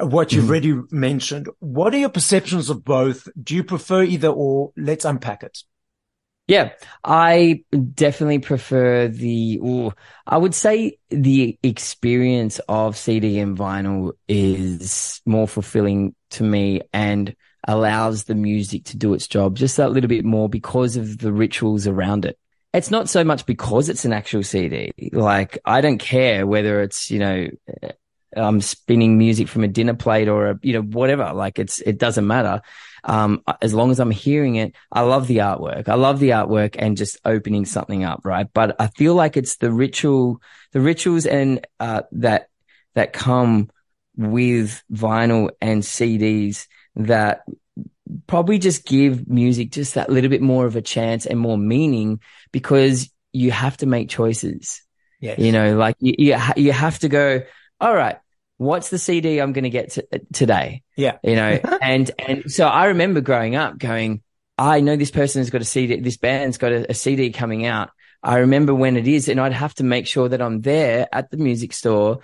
uh, 0.00 0.06
what 0.06 0.32
you've 0.32 0.44
Mhm. 0.44 0.48
already 0.48 0.74
mentioned, 0.90 1.48
what 1.60 1.94
are 1.94 1.98
your 1.98 2.08
perceptions 2.08 2.70
of 2.70 2.84
both? 2.84 3.28
Do 3.42 3.54
you 3.54 3.64
prefer 3.64 4.02
either 4.02 4.28
or? 4.28 4.72
Let's 4.76 5.04
unpack 5.04 5.42
it. 5.42 5.58
Yeah, 6.46 6.72
I 7.02 7.64
definitely 7.94 8.38
prefer 8.40 9.08
the, 9.08 9.58
ooh, 9.64 9.92
I 10.26 10.36
would 10.36 10.54
say 10.54 10.98
the 11.08 11.58
experience 11.62 12.60
of 12.68 12.98
CD 12.98 13.38
and 13.38 13.56
vinyl 13.56 14.12
is 14.28 15.22
more 15.24 15.48
fulfilling 15.48 16.14
to 16.32 16.42
me 16.42 16.82
and 16.92 17.34
allows 17.66 18.24
the 18.24 18.34
music 18.34 18.84
to 18.84 18.96
do 18.96 19.14
its 19.14 19.26
job 19.26 19.56
just 19.56 19.76
that 19.76 19.92
little 19.92 20.08
bit 20.08 20.24
more 20.24 20.48
because 20.48 20.96
of 20.96 21.18
the 21.18 21.32
rituals 21.32 21.86
around 21.86 22.24
it. 22.24 22.38
It's 22.72 22.90
not 22.90 23.08
so 23.08 23.22
much 23.22 23.46
because 23.46 23.88
it's 23.88 24.04
an 24.04 24.12
actual 24.12 24.42
CD. 24.42 24.92
Like, 25.12 25.58
I 25.64 25.80
don't 25.80 25.98
care 25.98 26.46
whether 26.46 26.82
it's, 26.82 27.10
you 27.10 27.20
know, 27.20 27.48
I'm 28.36 28.60
spinning 28.60 29.16
music 29.16 29.46
from 29.46 29.62
a 29.62 29.68
dinner 29.68 29.94
plate 29.94 30.28
or 30.28 30.50
a, 30.50 30.58
you 30.60 30.72
know, 30.72 30.82
whatever. 30.82 31.32
Like, 31.32 31.60
it's, 31.60 31.78
it 31.80 31.98
doesn't 31.98 32.26
matter 32.26 32.62
um, 33.04 33.42
as 33.60 33.74
long 33.74 33.90
as 33.90 34.00
I'm 34.00 34.10
hearing 34.10 34.56
it, 34.56 34.74
I 34.90 35.02
love 35.02 35.26
the 35.26 35.38
artwork. 35.38 35.88
I 35.88 35.94
love 35.94 36.20
the 36.20 36.30
artwork 36.30 36.76
and 36.78 36.96
just 36.96 37.18
opening 37.24 37.66
something 37.66 38.02
up, 38.04 38.22
right? 38.24 38.46
But 38.52 38.76
I 38.80 38.88
feel 38.88 39.14
like 39.14 39.36
it's 39.36 39.56
the 39.56 39.70
ritual, 39.70 40.40
the 40.72 40.80
rituals 40.80 41.26
and, 41.26 41.66
uh, 41.78 42.02
that, 42.12 42.48
that 42.94 43.12
come 43.12 43.70
with 44.16 44.82
vinyl 44.90 45.50
and 45.60 45.82
CDs 45.82 46.66
that 46.96 47.44
probably 48.26 48.58
just 48.58 48.84
give 48.84 49.28
music 49.28 49.70
just 49.70 49.94
that 49.94 50.10
little 50.10 50.30
bit 50.30 50.42
more 50.42 50.66
of 50.66 50.76
a 50.76 50.82
chance 50.82 51.26
and 51.26 51.38
more 51.38 51.58
meaning 51.58 52.20
because 52.52 53.10
you 53.32 53.50
have 53.50 53.76
to 53.78 53.86
make 53.86 54.08
choices. 54.08 54.82
Yes. 55.20 55.38
You 55.38 55.52
know, 55.52 55.76
like 55.76 55.96
you, 56.00 56.14
you, 56.18 56.36
ha- 56.36 56.54
you 56.56 56.72
have 56.72 56.98
to 57.00 57.08
go, 57.08 57.42
all 57.80 57.94
right, 57.94 58.18
what's 58.58 58.90
the 58.90 58.98
CD 58.98 59.40
I'm 59.40 59.52
going 59.52 59.64
to 59.64 59.70
get 59.70 59.92
to, 59.92 60.06
today? 60.32 60.82
Yeah. 60.96 61.18
You 61.22 61.36
know, 61.36 61.60
and, 61.82 62.10
and 62.18 62.50
so 62.52 62.66
I 62.66 62.86
remember 62.86 63.20
growing 63.20 63.56
up 63.56 63.78
going, 63.78 64.22
I 64.56 64.80
know 64.80 64.96
this 64.96 65.10
person 65.10 65.40
has 65.40 65.50
got 65.50 65.62
a 65.62 65.64
CD, 65.64 66.00
this 66.00 66.16
band's 66.16 66.58
got 66.58 66.72
a, 66.72 66.90
a 66.90 66.94
CD 66.94 67.30
coming 67.30 67.66
out. 67.66 67.90
I 68.22 68.38
remember 68.38 68.74
when 68.74 68.96
it 68.96 69.06
is, 69.06 69.28
and 69.28 69.38
I'd 69.38 69.52
have 69.52 69.74
to 69.74 69.84
make 69.84 70.06
sure 70.06 70.28
that 70.28 70.40
I'm 70.40 70.62
there 70.62 71.08
at 71.12 71.30
the 71.30 71.36
music 71.36 71.74
store 71.74 72.20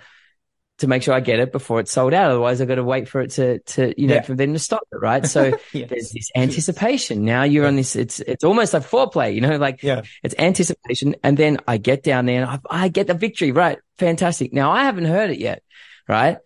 to 0.81 0.87
make 0.87 1.01
sure 1.01 1.13
I 1.15 1.19
get 1.21 1.39
it 1.39 1.51
before 1.51 1.79
it's 1.79 1.91
sold 1.91 2.13
out. 2.13 2.29
Otherwise, 2.31 2.61
I've 2.61 2.67
got 2.67 2.75
to 2.75 2.83
wait 2.83 3.07
for 3.07 3.21
it 3.21 3.31
to, 3.31 3.57
to, 3.59 3.93
you 3.99 4.07
know, 4.07 4.15
Yeah. 4.15 4.21
for 4.21 4.35
them 4.35 4.53
to 4.53 4.59
stop 4.59 4.83
it. 4.91 4.97
Right. 4.97 5.25
So 5.25 5.57
Yes. 5.73 5.89
there's 5.89 6.11
this 6.11 6.29
anticipation. 6.35 7.23
Now 7.25 7.43
you're 7.43 7.65
on 7.65 7.75
this, 7.75 7.95
it's, 7.95 8.19
it's 8.19 8.43
almost 8.43 8.73
like 8.73 8.83
foreplay, 8.83 9.33
you 9.33 9.41
know, 9.41 9.57
like 9.57 9.81
Yeah. 9.81 10.01
it's 10.23 10.35
anticipation. 10.37 11.15
And 11.23 11.37
then 11.37 11.57
I 11.67 11.77
get 11.77 12.03
down 12.03 12.25
there 12.27 12.43
and 12.43 12.49
I, 12.69 12.83
I 12.85 12.87
get 12.89 13.07
the 13.07 13.13
victory. 13.15 13.51
Right. 13.51 13.79
Fantastic. 13.97 14.53
Now 14.53 14.71
I 14.71 14.83
haven't 14.83 15.05
heard 15.05 15.31
it 15.31 15.39
yet. 15.39 15.63
Right. 16.07 16.37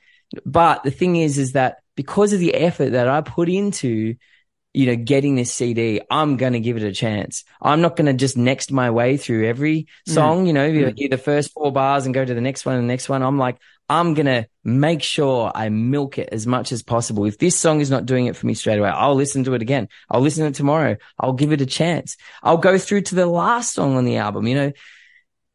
But 0.46 0.84
the 0.84 0.92
thing 0.92 1.16
is, 1.16 1.38
is 1.38 1.54
that 1.54 1.78
because 1.96 2.34
of 2.34 2.40
the 2.40 2.54
effort 2.56 2.92
that 2.92 3.08
I 3.08 3.22
put 3.22 3.48
into, 3.50 4.16
you 4.74 4.86
know, 4.88 4.96
getting 4.98 5.36
this 5.36 5.54
CD, 5.54 6.02
I'm 6.12 6.36
going 6.36 6.52
to 6.52 6.60
give 6.60 6.76
it 6.76 6.84
a 6.84 6.92
chance. 6.92 7.46
I'm 7.62 7.80
not 7.80 7.96
going 7.96 8.08
to 8.08 8.14
just 8.14 8.36
next 8.36 8.72
my 8.74 8.92
way 8.92 9.16
through 9.16 9.48
every 9.48 9.88
song, 10.06 10.48
you 10.48 10.52
know, 10.52 10.66
you 10.66 10.86
Mm. 10.88 10.94
hear 10.98 11.08
the 11.10 11.18
first 11.18 11.54
four 11.54 11.72
bars 11.72 12.06
and 12.06 12.14
go 12.14 12.26
to 12.26 12.34
the 12.34 12.42
next 12.42 12.66
one 12.66 12.76
and 12.76 12.84
the 12.84 12.92
next 12.92 13.08
one. 13.08 13.24
I'm 13.24 13.38
like, 13.38 13.58
I'm 13.88 14.14
going 14.16 14.26
to 14.26 14.48
make 14.64 15.04
sure 15.04 15.52
I 15.54 15.70
milk 15.70 16.18
it 16.18 16.30
as 16.32 16.48
much 16.48 16.72
as 16.72 16.82
possible. 16.82 17.26
If 17.26 17.38
this 17.38 17.58
song 17.58 17.82
is 17.82 17.92
not 17.92 18.06
doing 18.06 18.26
it 18.26 18.36
for 18.36 18.48
me 18.48 18.56
straight 18.56 18.80
away, 18.80 18.90
I'll 18.90 19.16
listen 19.16 19.44
to 19.44 19.54
it 19.54 19.62
again. 19.62 19.90
I'll 20.10 20.22
listen 20.22 20.44
to 20.44 20.50
it 20.50 20.56
tomorrow. 20.56 20.98
I'll 21.20 21.34
give 21.34 21.52
it 21.52 21.62
a 21.62 21.66
chance. 21.68 22.18
I'll 22.42 22.58
go 22.58 22.78
through 22.78 23.02
to 23.02 23.16
the 23.16 23.28
last 23.28 23.74
song 23.74 23.96
on 23.96 24.06
the 24.06 24.18
album, 24.18 24.48
you 24.48 24.56
know, 24.56 24.72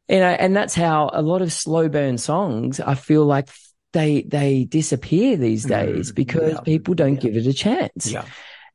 you 0.08 0.18
know, 0.18 0.28
and 0.28 0.56
that's 0.56 0.74
how 0.74 1.10
a 1.12 1.22
lot 1.22 1.42
of 1.42 1.52
slow 1.52 1.88
burn 1.88 2.18
songs, 2.18 2.80
I 2.80 2.94
feel 2.94 3.24
like 3.24 3.48
they, 3.92 4.22
they 4.22 4.64
disappear 4.64 5.36
these 5.36 5.64
days 5.64 6.12
Mm, 6.12 6.14
because 6.14 6.52
yeah, 6.54 6.60
people 6.60 6.94
don't 6.94 7.14
yeah. 7.14 7.20
give 7.20 7.36
it 7.36 7.46
a 7.46 7.52
chance. 7.52 8.10
Yeah. 8.10 8.24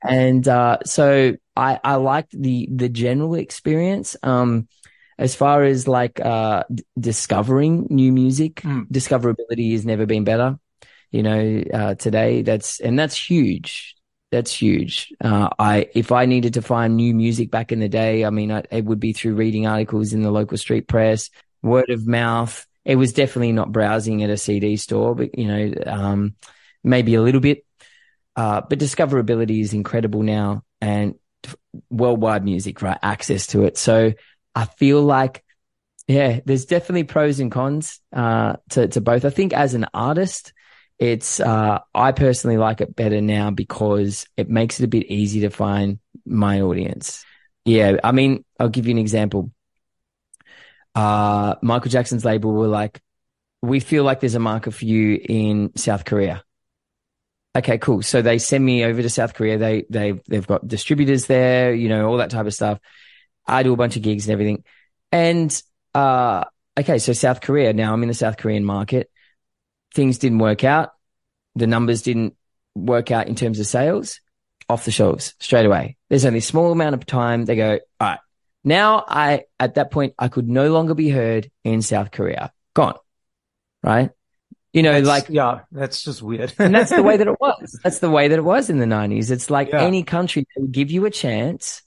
And, 0.03 0.47
uh, 0.47 0.79
so 0.85 1.35
I, 1.55 1.79
I 1.83 1.95
liked 1.95 2.31
the, 2.31 2.67
the 2.71 2.89
general 2.89 3.35
experience. 3.35 4.17
Um, 4.21 4.67
as 5.17 5.35
far 5.35 5.63
as 5.63 5.87
like, 5.87 6.19
uh, 6.19 6.63
d- 6.73 6.83
discovering 6.99 7.87
new 7.89 8.11
music, 8.11 8.55
Mm. 8.61 8.87
discoverability 8.91 9.71
has 9.73 9.85
never 9.85 10.05
been 10.05 10.23
better. 10.23 10.59
You 11.11 11.23
know, 11.23 11.63
uh, 11.73 11.95
today 11.95 12.41
that's, 12.41 12.79
and 12.79 12.97
that's 12.99 13.15
huge. 13.15 13.95
That's 14.31 14.51
huge. 14.51 15.13
Uh, 15.23 15.49
I, 15.57 15.87
if 15.93 16.11
I 16.11 16.25
needed 16.25 16.55
to 16.55 16.61
find 16.61 16.97
new 16.97 17.13
music 17.13 17.51
back 17.51 17.71
in 17.71 17.79
the 17.79 17.87
day, 17.87 18.25
I 18.25 18.29
mean, 18.31 18.51
I, 18.51 18.63
it 18.71 18.83
would 18.83 18.99
be 18.99 19.13
through 19.13 19.35
reading 19.35 19.65
articles 19.65 20.11
in 20.13 20.23
the 20.23 20.31
local 20.31 20.57
street 20.57 20.87
press, 20.87 21.29
word 21.61 21.89
of 21.89 22.05
mouth. 22.05 22.65
It 22.83 22.97
was 22.97 23.13
definitely 23.13 23.53
not 23.53 23.71
browsing 23.71 24.23
at 24.23 24.29
a 24.29 24.37
CD 24.37 24.75
store, 24.77 25.15
but 25.15 25.37
you 25.37 25.47
know, 25.47 25.73
um, 25.85 26.35
maybe 26.83 27.15
a 27.15 27.21
little 27.21 27.39
bit. 27.39 27.65
Uh, 28.35 28.61
but 28.67 28.79
discoverability 28.79 29.61
is 29.61 29.73
incredible 29.73 30.21
now 30.21 30.63
and 30.81 31.15
worldwide 31.89 32.43
music, 32.43 32.81
right? 32.81 32.99
Access 33.01 33.47
to 33.47 33.63
it. 33.63 33.77
So 33.77 34.11
I 34.55 34.65
feel 34.65 35.01
like, 35.01 35.43
yeah, 36.07 36.39
there's 36.45 36.65
definitely 36.65 37.03
pros 37.03 37.39
and 37.39 37.51
cons, 37.51 37.99
uh, 38.13 38.55
to, 38.69 38.87
to 38.87 39.01
both. 39.01 39.25
I 39.25 39.29
think 39.29 39.53
as 39.53 39.73
an 39.73 39.85
artist, 39.93 40.53
it's, 40.97 41.39
uh, 41.39 41.79
I 41.93 42.11
personally 42.13 42.57
like 42.57 42.79
it 42.79 42.95
better 42.95 43.19
now 43.19 43.51
because 43.51 44.27
it 44.37 44.49
makes 44.49 44.79
it 44.79 44.85
a 44.85 44.87
bit 44.87 45.07
easier 45.07 45.49
to 45.49 45.55
find 45.55 45.99
my 46.25 46.61
audience. 46.61 47.25
Yeah. 47.65 47.97
I 48.03 48.11
mean, 48.13 48.45
I'll 48.59 48.69
give 48.69 48.85
you 48.85 48.91
an 48.91 48.97
example. 48.97 49.51
Uh, 50.93 51.55
Michael 51.61 51.91
Jackson's 51.91 52.23
label 52.23 52.53
were 52.53 52.67
like, 52.67 53.01
we 53.61 53.79
feel 53.79 54.03
like 54.03 54.19
there's 54.19 54.35
a 54.35 54.39
market 54.39 54.71
for 54.71 54.85
you 54.85 55.19
in 55.21 55.75
South 55.75 56.05
Korea. 56.05 56.43
Okay, 57.57 57.77
cool. 57.77 58.01
So 58.01 58.21
they 58.21 58.37
send 58.37 58.63
me 58.63 58.83
over 58.83 59.01
to 59.01 59.09
South 59.09 59.33
Korea. 59.33 59.57
They 59.57 59.85
they 59.89 60.19
they've 60.27 60.45
got 60.45 60.67
distributors 60.67 61.25
there, 61.25 61.73
you 61.73 61.87
know, 61.87 62.07
all 62.07 62.17
that 62.17 62.29
type 62.29 62.45
of 62.45 62.53
stuff. 62.53 62.79
I 63.47 63.63
do 63.63 63.73
a 63.73 63.77
bunch 63.77 63.95
of 63.95 64.01
gigs 64.01 64.25
and 64.27 64.33
everything. 64.33 64.63
And 65.11 65.61
uh 65.93 66.43
okay, 66.79 66.97
so 66.97 67.13
South 67.13 67.41
Korea, 67.41 67.73
now 67.73 67.93
I'm 67.93 68.01
in 68.03 68.09
the 68.09 68.13
South 68.15 68.37
Korean 68.37 68.65
market. 68.65 69.09
Things 69.93 70.17
didn't 70.17 70.39
work 70.39 70.63
out. 70.63 70.89
The 71.55 71.67
numbers 71.67 72.01
didn't 72.01 72.35
work 72.75 73.11
out 73.11 73.27
in 73.27 73.35
terms 73.35 73.59
of 73.59 73.67
sales. 73.67 74.19
off 74.67 74.83
the 74.85 74.91
shelves 74.91 75.35
straight 75.39 75.65
away. 75.65 75.95
There's 76.09 76.25
only 76.25 76.39
a 76.39 76.41
small 76.41 76.71
amount 76.71 76.95
of 76.95 77.05
time. 77.05 77.45
They 77.45 77.55
go, 77.55 77.73
all 77.99 78.07
right. 78.07 78.19
Now 78.63 79.05
I, 79.07 79.43
at 79.59 79.75
that 79.75 79.91
point, 79.91 80.15
I 80.17 80.27
could 80.27 80.49
no 80.49 80.71
longer 80.73 80.95
be 80.95 81.09
heard 81.09 81.51
in 81.63 81.81
South 81.83 82.09
Korea. 82.11 82.51
Gone. 82.73 82.95
Right. 83.83 84.09
You 84.73 84.81
know, 84.83 84.93
That's- 84.99 85.07
like, 85.07 85.29
yeah, 85.29 85.59
that's 85.71 86.03
just 86.03 86.21
weird. 86.23 86.51
and 86.59 86.73
that's 86.75 86.89
the 86.93 87.03
way 87.03 87.15
that 87.15 87.27
it 87.27 87.37
was. 87.39 87.79
That's 87.83 87.99
the 87.99 88.09
way 88.09 88.27
that 88.27 88.37
it 88.39 88.43
was 88.43 88.69
in 88.71 88.79
the 88.79 88.87
nineties. 88.87 89.29
It's 89.31 89.49
like 89.51 89.69
Yeah. 89.69 89.83
any 89.83 90.03
country 90.03 90.45
they 90.55 90.61
would 90.63 90.71
give 90.73 90.89
you 90.91 91.05
a 91.05 91.11
chance. 91.11 91.83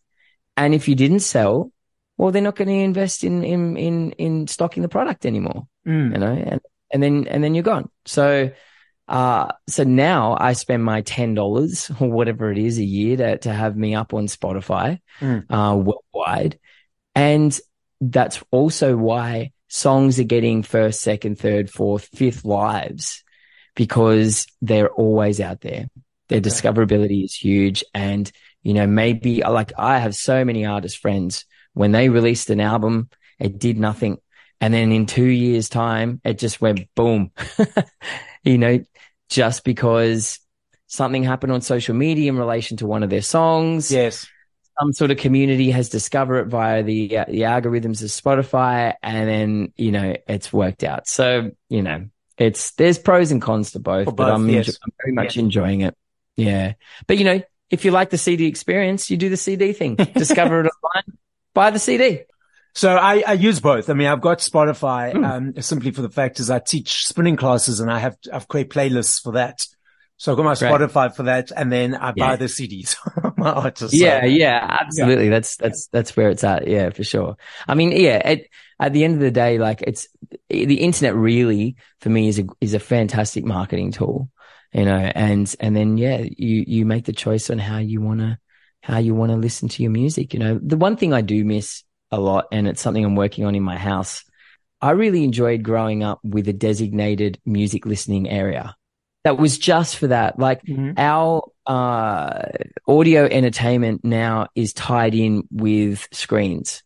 And 0.58 0.74
if 0.74 0.88
you 0.88 0.94
didn't 0.94 1.20
sell, 1.20 1.72
well, 2.18 2.32
they're 2.32 2.42
not 2.42 2.56
going 2.56 2.68
to 2.68 2.74
invest 2.74 3.24
in, 3.24 3.44
in, 3.44 3.76
in, 3.76 4.12
in 4.12 4.46
stocking 4.48 4.82
the 4.82 4.88
product 4.90 5.24
anymore 5.24 5.66
Mm. 5.86 6.12
you 6.12 6.18
know, 6.18 6.32
and, 6.32 6.60
and 6.92 7.02
then, 7.02 7.26
and 7.28 7.42
then 7.42 7.54
you're 7.54 7.62
gone. 7.62 7.88
So, 8.04 8.50
uh, 9.06 9.52
so 9.68 9.84
now 9.84 10.36
I 10.38 10.52
spend 10.52 10.84
my 10.84 11.00
$10 11.00 12.00
or 12.02 12.10
whatever 12.10 12.52
it 12.52 12.58
is 12.58 12.78
a 12.78 12.84
year 12.84 13.16
to, 13.16 13.38
to 13.38 13.52
have 13.52 13.74
me 13.76 13.94
up 13.94 14.12
on 14.12 14.26
Spotify, 14.26 15.00
Mm. 15.20 15.44
uh, 15.48 15.76
worldwide. 15.76 16.58
And 17.14 17.58
that's 18.02 18.42
also 18.50 18.96
why 18.96 19.52
songs 19.68 20.18
are 20.20 20.24
getting 20.24 20.62
first, 20.62 21.00
second, 21.00 21.38
third, 21.38 21.70
fourth, 21.70 22.08
fifth 22.14 22.44
lives 22.44 23.22
because 23.74 24.46
they're 24.60 24.90
always 24.90 25.40
out 25.40 25.60
there. 25.60 25.86
Their 26.28 26.38
Okay. 26.40 26.50
discoverability 26.50 27.24
is 27.24 27.34
huge. 27.34 27.84
And, 27.94 28.30
you 28.68 28.74
know, 28.74 28.86
maybe 28.86 29.40
like 29.40 29.72
I 29.78 29.98
have 29.98 30.14
so 30.14 30.44
many 30.44 30.66
artist 30.66 30.98
friends 30.98 31.46
when 31.72 31.90
they 31.90 32.10
released 32.10 32.50
an 32.50 32.60
album, 32.60 33.08
it 33.38 33.58
did 33.58 33.78
nothing. 33.78 34.18
And 34.60 34.74
then 34.74 34.92
in 34.92 35.06
two 35.06 35.24
years 35.24 35.70
time, 35.70 36.20
it 36.22 36.38
just 36.38 36.60
went 36.60 36.80
boom, 36.94 37.30
you 38.44 38.58
know, 38.58 38.84
just 39.30 39.64
because 39.64 40.38
something 40.86 41.22
happened 41.22 41.54
on 41.54 41.62
social 41.62 41.94
media 41.94 42.28
in 42.30 42.36
relation 42.36 42.76
to 42.76 42.86
one 42.86 43.02
of 43.02 43.08
their 43.08 43.22
songs. 43.22 43.90
Yes. 43.90 44.26
Some 44.78 44.92
sort 44.92 45.12
of 45.12 45.16
community 45.16 45.70
has 45.70 45.88
discovered 45.88 46.40
it 46.40 46.48
via 46.48 46.82
the, 46.82 47.16
uh, 47.20 47.24
the 47.26 47.40
algorithms 47.42 48.02
of 48.02 48.10
Spotify. 48.10 48.96
And 49.02 49.26
then, 49.26 49.72
you 49.76 49.92
know, 49.92 50.14
it's 50.28 50.52
worked 50.52 50.84
out. 50.84 51.08
So, 51.08 51.52
you 51.70 51.82
know, 51.82 52.10
it's, 52.36 52.72
there's 52.72 52.98
pros 52.98 53.30
and 53.32 53.40
cons 53.40 53.70
to 53.70 53.78
both, 53.78 54.04
For 54.08 54.12
but 54.12 54.30
I'm, 54.30 54.46
yes. 54.50 54.68
enjo- 54.68 54.78
I'm 54.84 54.92
very 55.02 55.14
much 55.14 55.36
Yes. 55.36 55.42
enjoying 55.42 55.80
it. 55.80 55.96
Yeah. 56.36 56.74
But 57.06 57.16
you 57.16 57.24
know, 57.24 57.40
if 57.70 57.84
you 57.84 57.90
like 57.90 58.10
the 58.10 58.18
CD 58.18 58.46
experience, 58.46 59.10
you 59.10 59.16
do 59.16 59.28
the 59.28 59.36
CD 59.36 59.72
thing, 59.72 59.94
discover 60.14 60.60
it 60.60 60.70
online, 60.84 61.18
buy 61.54 61.70
the 61.70 61.78
CD. 61.78 62.20
So 62.74 62.94
I, 62.96 63.22
I 63.26 63.32
use 63.32 63.60
both. 63.60 63.90
I 63.90 63.94
mean, 63.94 64.06
I've 64.06 64.20
got 64.20 64.38
Spotify, 64.38 65.12
Mm. 65.12 65.28
um, 65.56 65.62
simply 65.62 65.90
for 65.90 66.02
the 66.02 66.10
fact 66.10 66.38
is 66.38 66.50
I 66.50 66.58
teach 66.60 67.06
spinning 67.06 67.36
classes 67.36 67.80
and 67.80 67.90
I 67.90 67.98
have, 67.98 68.16
I've 68.32 68.46
create 68.46 68.70
playlists 68.70 69.20
for 69.22 69.32
that. 69.32 69.66
So 70.16 70.32
I've 70.32 70.36
got 70.36 70.44
my 70.44 70.54
Great. 70.54 70.72
Spotify 70.72 71.14
for 71.14 71.22
that 71.24 71.50
and 71.56 71.70
then 71.72 71.94
I 71.94 72.10
buy 72.12 72.30
Yeah. 72.30 72.36
the 72.36 72.44
CDs. 72.46 72.96
my. 73.36 73.72
Yeah, 73.90 74.20
So- 74.22 74.26
yeah, 74.26 74.76
absolutely. 74.80 75.28
That's 75.28 75.56
that's 75.56 75.86
that's 75.88 76.16
where 76.16 76.28
it's 76.30 76.42
at. 76.42 76.66
Yeah, 76.66 76.90
for 76.90 77.04
sure. 77.04 77.36
I 77.68 77.74
mean, 77.74 77.92
yeah, 77.92 78.20
at 78.24 78.40
at 78.80 78.92
the 78.92 79.04
end 79.04 79.14
of 79.14 79.20
the 79.20 79.30
day, 79.30 79.58
like 79.58 79.82
it's 79.82 80.08
the 80.50 80.80
internet 80.80 81.14
really 81.14 81.76
for 82.00 82.10
me 82.10 82.26
is 82.28 82.40
a 82.40 82.46
is 82.60 82.74
a 82.74 82.80
fantastic 82.80 83.44
marketing 83.44 83.92
tool, 83.92 84.28
you 84.72 84.84
know, 84.84 84.96
and 84.96 85.54
and 85.60 85.76
then 85.76 85.98
yeah, 85.98 86.18
you 86.18 86.64
you 86.66 86.86
make 86.86 87.04
the 87.04 87.12
choice 87.12 87.50
on 87.50 87.58
how 87.58 87.78
you 87.78 88.00
want 88.00 88.20
to 88.20 88.38
how 88.82 88.98
you 88.98 89.14
want 89.14 89.32
to 89.32 89.36
listen 89.36 89.68
to 89.68 89.82
your 89.82 89.92
music, 89.92 90.32
you 90.34 90.40
know. 90.40 90.58
The 90.62 90.76
one 90.76 90.96
thing 90.96 91.12
I 91.12 91.20
do 91.20 91.44
miss 91.44 91.82
a 92.10 92.20
lot 92.20 92.46
and 92.52 92.66
it's 92.66 92.80
something 92.80 93.04
I'm 93.04 93.16
working 93.16 93.44
on 93.44 93.54
in 93.54 93.62
my 93.62 93.76
house. 93.76 94.24
I 94.80 94.92
really 94.92 95.24
enjoyed 95.24 95.62
growing 95.62 96.02
up 96.02 96.20
with 96.22 96.48
a 96.48 96.52
designated 96.52 97.40
music 97.44 97.84
listening 97.84 98.28
area. 98.28 98.76
That 99.24 99.36
was 99.36 99.58
just 99.58 99.96
for 99.96 100.06
that. 100.06 100.38
Like 100.38 100.62
Mhm. 100.64 100.94
our 100.96 101.42
uh, 101.66 102.42
audio 102.86 103.24
entertainment 103.24 104.04
now 104.04 104.46
is 104.54 104.72
tied 104.72 105.14
in 105.14 105.42
with 105.50 106.08
screens. 106.12 106.82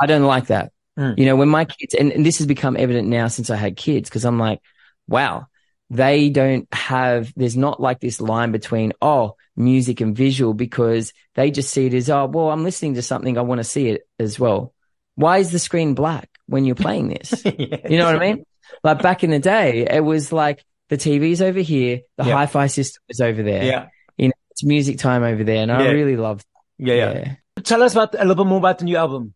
I 0.00 0.06
don't 0.06 0.22
like 0.24 0.46
that. 0.46 0.72
Mm. 0.98 1.18
You 1.18 1.26
know, 1.26 1.36
when 1.36 1.48
my 1.48 1.64
kids, 1.64 1.94
and, 1.94 2.12
and 2.12 2.24
this 2.24 2.38
has 2.38 2.46
become 2.46 2.76
evident 2.76 3.08
now 3.08 3.28
since 3.28 3.50
I 3.50 3.56
had 3.56 3.76
kids, 3.76 4.08
because 4.08 4.24
I'm 4.24 4.38
like, 4.38 4.60
wow, 5.08 5.48
they 5.92 6.30
don't 6.30 6.66
have, 6.72 7.32
there's 7.36 7.56
not 7.56 7.80
like 7.80 8.00
this 8.00 8.20
line 8.20 8.50
between, 8.50 8.92
oh, 9.02 9.36
music 9.56 10.00
and 10.00 10.16
visual, 10.16 10.54
because 10.54 11.12
they 11.34 11.50
just 11.50 11.70
see 11.70 11.86
it 11.86 11.94
as, 11.94 12.08
oh, 12.08 12.26
well, 12.26 12.50
I'm 12.50 12.64
listening 12.64 12.94
to 12.94 13.02
something. 13.02 13.36
I 13.36 13.42
want 13.42 13.58
to 13.58 13.64
see 13.64 13.88
it 13.88 14.08
as 14.18 14.40
well. 14.40 14.72
Why 15.16 15.38
is 15.38 15.52
the 15.52 15.58
screen 15.58 15.94
black 15.94 16.30
when 16.46 16.64
you're 16.64 16.74
playing 16.74 17.08
this? 17.08 17.44
You 17.44 17.98
know 17.98 18.06
what 18.06 18.16
I 18.16 18.18
mean? 18.18 18.46
Like 18.82 19.02
back 19.02 19.22
in 19.22 19.30
the 19.30 19.38
day, 19.38 19.86
it 19.88 20.02
was 20.02 20.32
like 20.32 20.64
the 20.88 20.96
TV's 20.96 21.42
over 21.42 21.60
here, 21.60 22.00
the 22.16 22.24
Yeah. 22.24 22.32
hi-fi 22.36 22.68
system 22.68 23.02
is 23.10 23.20
over 23.20 23.42
there. 23.42 23.64
Yeah. 23.64 23.86
You 24.16 24.28
know, 24.28 24.34
it's 24.50 24.64
music 24.64 24.98
time 24.98 25.22
over 25.22 25.44
there, 25.44 25.62
and 25.62 25.70
I 25.70 25.90
really 25.90 26.16
love. 26.16 26.42
Yeah. 26.78 26.94
Yeah. 26.94 27.34
Tell 27.64 27.82
us 27.82 27.92
about 27.92 28.14
a 28.14 28.24
little 28.24 28.44
bit 28.44 28.48
more 28.48 28.58
about 28.58 28.78
the 28.78 28.86
new 28.86 28.96
album. 28.96 29.34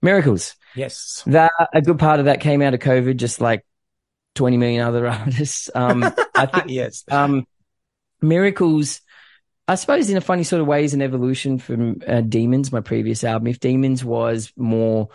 Miracles. 0.00 0.54
Yes. 0.74 1.22
That 1.26 1.52
a 1.74 1.82
good 1.82 1.98
part 1.98 2.20
of 2.20 2.26
that 2.26 2.40
came 2.40 2.62
out 2.62 2.74
of 2.74 2.80
COVID, 2.80 3.16
just 3.16 3.40
like 3.40 3.64
twenty 4.36 4.56
million 4.56 4.82
other 4.82 5.06
artists. 5.08 5.70
Um, 5.74 6.04
I 6.34 6.46
think 6.52 6.66
yes. 6.68 7.04
um, 7.10 7.46
Miracles. 8.20 9.00
I 9.68 9.74
suppose 9.74 10.08
in 10.08 10.16
a 10.16 10.20
funny 10.20 10.44
sort 10.44 10.62
of 10.62 10.68
way 10.68 10.84
is 10.84 10.94
an 10.94 11.02
evolution 11.02 11.58
from 11.58 12.00
uh, 12.06 12.20
Demons, 12.20 12.70
my 12.70 12.80
previous 12.80 13.24
album. 13.24 13.48
If 13.48 13.58
Demons 13.58 14.04
was 14.04 14.52
more, 14.56 15.08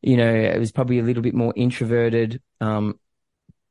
you 0.00 0.16
know, 0.16 0.34
it 0.34 0.58
was 0.58 0.72
probably 0.72 0.98
a 0.98 1.04
little 1.04 1.22
bit 1.22 1.34
more 1.34 1.52
introverted, 1.54 2.42
um, 2.60 2.98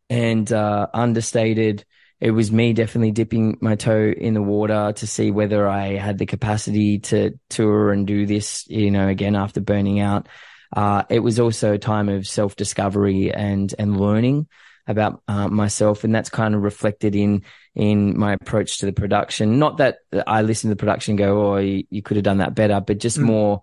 and, 0.10 0.50
uh, 0.52 0.88
understated. 0.94 1.84
It 2.22 2.32
was 2.32 2.52
me 2.52 2.72
definitely 2.72 3.12
dipping 3.12 3.58
my 3.62 3.76
toe 3.76 4.14
in 4.16 4.36
the 4.36 4.44
water 4.44 4.94
to 4.96 5.08
see 5.08 5.32
whether 5.32 5.68
I 5.68 5.96
had 5.96 6.20
the 6.20 6.28
capacity 6.28 7.00
to 7.00 7.38
tour 7.50 7.92
and 7.92 8.06
do 8.06 8.26
this, 8.26 8.66
you 8.70 8.92
know, 8.92 9.08
again 9.08 9.36
after 9.36 9.60
burning 9.60 10.00
out. 10.00 10.30
Uh, 10.72 11.04
it 11.10 11.20
was 11.20 11.40
also 11.40 11.74
a 11.74 11.80
time 11.80 12.10
of 12.10 12.28
self 12.28 12.56
discovery 12.56 13.34
and, 13.34 13.74
and 13.78 14.00
learning 14.00 14.48
about 14.88 15.22
uh, 15.28 15.48
myself. 15.48 16.04
And 16.04 16.14
that's 16.14 16.30
kind 16.30 16.56
of 16.56 16.62
reflected 16.62 17.16
in, 17.16 17.44
in 17.76 18.18
my 18.18 18.34
approach 18.34 18.80
to 18.80 18.86
the 18.86 18.94
production. 18.94 19.60
Not 19.60 19.78
that 19.78 20.00
I 20.28 20.42
listen 20.42 20.70
to 20.70 20.76
the 20.76 20.80
production 20.80 21.14
and 21.14 21.20
go, 21.20 21.54
Oh, 21.54 21.58
you, 21.58 21.84
you 21.90 22.02
could 22.02 22.18
have 22.18 22.24
done 22.24 22.40
that 22.40 22.56
better, 22.56 22.82
but 22.82 22.98
just 22.98 23.18
Mm. 23.18 23.24
more, 23.24 23.62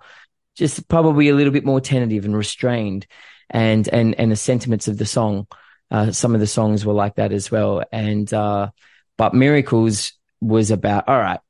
just 0.56 0.88
probably 0.88 1.28
a 1.28 1.34
little 1.34 1.52
bit 1.52 1.64
more 1.64 1.80
tentative 1.80 2.24
and 2.24 2.36
restrained 2.36 3.06
and, 3.50 3.88
and, 3.88 4.14
and 4.18 4.30
the 4.30 4.36
sentiments 4.36 4.88
of 4.88 4.98
the 4.98 5.06
song. 5.06 5.46
Uh, 5.90 6.12
some 6.12 6.34
of 6.34 6.40
the 6.40 6.46
songs 6.46 6.84
were 6.84 6.92
like 6.92 7.14
that 7.16 7.32
as 7.32 7.50
well. 7.50 7.82
And, 7.92 8.32
uh, 8.32 8.70
but 9.16 9.34
Miracles 9.34 10.12
was 10.40 10.70
about, 10.70 11.08
all 11.08 11.18
right, 11.18 11.40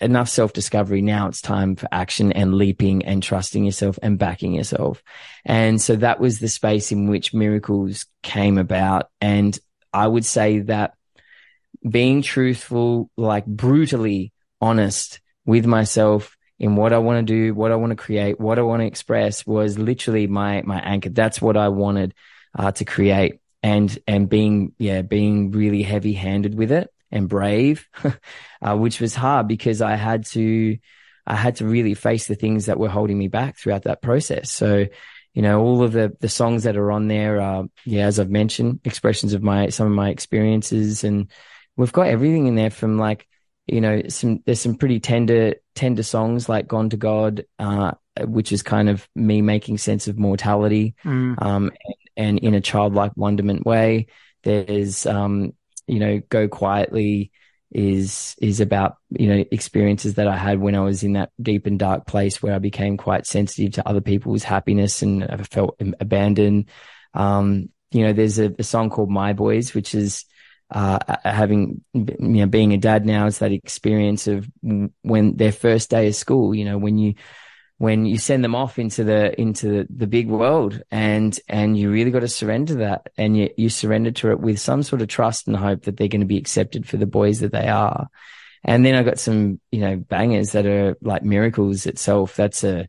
enough 0.00 0.28
self 0.28 0.52
discovery. 0.52 1.02
Now 1.02 1.28
it's 1.28 1.40
time 1.40 1.76
for 1.76 1.88
action 1.90 2.32
and 2.32 2.54
leaping 2.54 3.04
and 3.04 3.22
trusting 3.22 3.64
yourself 3.64 3.98
and 4.02 4.18
backing 4.18 4.54
yourself. 4.54 5.02
And 5.44 5.80
so 5.80 5.96
that 5.96 6.20
was 6.20 6.38
the 6.38 6.48
space 6.48 6.92
in 6.92 7.08
which 7.08 7.34
Miracles 7.34 8.06
came 8.22 8.58
about. 8.58 9.10
And 9.20 9.58
I 9.92 10.06
would 10.06 10.24
say 10.24 10.60
that 10.60 10.94
being 11.88 12.22
truthful, 12.22 13.10
like 13.16 13.46
brutally 13.46 14.32
honest 14.60 15.20
with 15.44 15.66
myself 15.66 16.36
in 16.58 16.76
what 16.76 16.92
I 16.92 16.98
want 16.98 17.26
to 17.26 17.32
do, 17.32 17.54
what 17.54 17.72
I 17.72 17.76
want 17.76 17.90
to 17.90 17.96
create, 17.96 18.40
what 18.40 18.58
I 18.58 18.62
want 18.62 18.80
to 18.80 18.86
express 18.86 19.44
was 19.44 19.78
literally 19.78 20.26
my, 20.26 20.62
my 20.62 20.80
anchor. 20.80 21.10
That's 21.10 21.42
what 21.42 21.56
I 21.56 21.68
wanted, 21.68 22.14
uh, 22.56 22.72
to 22.72 22.84
create 22.84 23.40
and, 23.62 23.96
and 24.06 24.28
being, 24.28 24.72
yeah, 24.78 25.02
being 25.02 25.50
really 25.50 25.82
heavy 25.82 26.14
handed 26.14 26.54
with 26.54 26.70
it 26.72 26.90
and 27.10 27.28
brave, 27.28 27.88
uh, 28.62 28.76
which 28.76 29.00
was 29.00 29.14
hard 29.14 29.48
because 29.48 29.80
I 29.82 29.94
had 29.96 30.26
to, 30.26 30.78
I 31.26 31.34
had 31.36 31.56
to 31.56 31.66
really 31.66 31.94
face 31.94 32.26
the 32.26 32.34
things 32.34 32.66
that 32.66 32.78
were 32.78 32.88
holding 32.88 33.18
me 33.18 33.28
back 33.28 33.56
throughout 33.58 33.84
that 33.84 34.02
process. 34.02 34.50
So, 34.50 34.86
you 35.34 35.42
know, 35.42 35.60
all 35.60 35.82
of 35.82 35.92
the, 35.92 36.16
the 36.20 36.28
songs 36.28 36.62
that 36.64 36.76
are 36.76 36.90
on 36.90 37.08
there 37.08 37.40
are, 37.40 37.64
yeah, 37.84 38.06
as 38.06 38.18
I've 38.18 38.30
mentioned, 38.30 38.80
expressions 38.84 39.34
of 39.34 39.42
my, 39.42 39.68
some 39.68 39.86
of 39.86 39.92
my 39.92 40.10
experiences. 40.10 41.04
And 41.04 41.30
we've 41.76 41.92
got 41.92 42.06
everything 42.08 42.46
in 42.46 42.54
there 42.54 42.70
from 42.70 42.96
like, 42.98 43.26
you 43.66 43.80
know, 43.80 44.02
some, 44.08 44.40
there's 44.46 44.60
some 44.60 44.76
pretty 44.76 45.00
tender, 45.00 45.56
tender 45.74 46.04
songs 46.04 46.48
like 46.48 46.68
Gone 46.68 46.90
to 46.90 46.96
God, 46.96 47.44
uh, 47.58 47.92
which 48.20 48.52
is 48.52 48.62
kind 48.62 48.88
of 48.88 49.06
me 49.14 49.42
making 49.42 49.78
sense 49.78 50.08
of 50.08 50.18
mortality, 50.18 50.94
Mm. 51.04 51.42
um, 51.42 51.72
and, 52.16 52.38
and 52.38 52.38
in 52.38 52.54
a 52.54 52.60
childlike 52.60 53.12
wonderment 53.16 53.66
way. 53.66 54.06
There's, 54.44 55.04
um, 55.04 55.52
you 55.86 55.98
know, 55.98 56.20
Go 56.28 56.48
Quietly 56.48 57.30
is, 57.70 58.36
is 58.40 58.60
about, 58.60 58.96
you 59.10 59.28
know, 59.28 59.44
experiences 59.50 60.14
that 60.14 60.28
I 60.28 60.36
had 60.36 60.60
when 60.60 60.74
I 60.74 60.80
was 60.80 61.02
in 61.02 61.14
that 61.14 61.30
deep 61.40 61.66
and 61.66 61.78
dark 61.78 62.06
place 62.06 62.42
where 62.42 62.54
I 62.54 62.58
became 62.58 62.96
quite 62.96 63.26
sensitive 63.26 63.72
to 63.72 63.88
other 63.88 64.00
people's 64.00 64.44
happiness 64.44 65.02
and 65.02 65.24
I 65.24 65.36
felt 65.38 65.80
abandoned. 66.00 66.66
Um, 67.14 67.70
you 67.90 68.04
know, 68.04 68.12
there's 68.12 68.38
a, 68.38 68.54
a 68.58 68.62
song 68.62 68.90
called 68.90 69.10
My 69.10 69.32
Boys, 69.32 69.74
which 69.74 69.94
is, 69.94 70.24
uh, 70.70 70.98
having, 71.24 71.84
you 71.94 72.16
know, 72.18 72.46
being 72.46 72.72
a 72.72 72.78
dad 72.78 73.06
now, 73.06 73.26
is 73.26 73.38
that 73.38 73.52
experience 73.52 74.26
of 74.26 74.48
when 75.02 75.36
their 75.36 75.52
first 75.52 75.90
day 75.90 76.08
of 76.08 76.16
school, 76.16 76.54
you 76.54 76.64
know, 76.64 76.78
when 76.78 76.98
you, 76.98 77.14
when 77.78 78.06
you 78.06 78.16
send 78.18 78.42
them 78.42 78.54
off 78.54 78.78
into 78.78 79.04
the 79.04 79.38
into 79.40 79.86
the 79.90 80.06
big 80.06 80.28
world 80.28 80.82
and 80.90 81.38
and 81.48 81.76
you 81.78 81.90
really 81.90 82.10
got 82.10 82.20
to 82.20 82.28
surrender 82.28 82.74
to 82.74 82.78
that 82.80 83.08
and 83.18 83.36
you 83.36 83.50
you 83.56 83.68
surrender 83.68 84.10
to 84.10 84.30
it 84.30 84.40
with 84.40 84.58
some 84.58 84.82
sort 84.82 85.02
of 85.02 85.08
trust 85.08 85.46
and 85.46 85.56
hope 85.56 85.82
that 85.82 85.96
they're 85.96 86.08
going 86.08 86.20
to 86.22 86.26
be 86.26 86.38
accepted 86.38 86.88
for 86.88 86.96
the 86.96 87.06
boys 87.06 87.40
that 87.40 87.52
they 87.52 87.68
are 87.68 88.08
And 88.64 88.84
then 88.84 88.94
I 88.94 89.02
got 89.02 89.18
some, 89.18 89.60
you 89.70 89.80
know, 89.80 89.96
bangers 89.96 90.52
that 90.52 90.66
are 90.66 90.96
like 91.00 91.22
miracles 91.22 91.86
itself. 91.86 92.34
That's 92.36 92.64
a, 92.64 92.88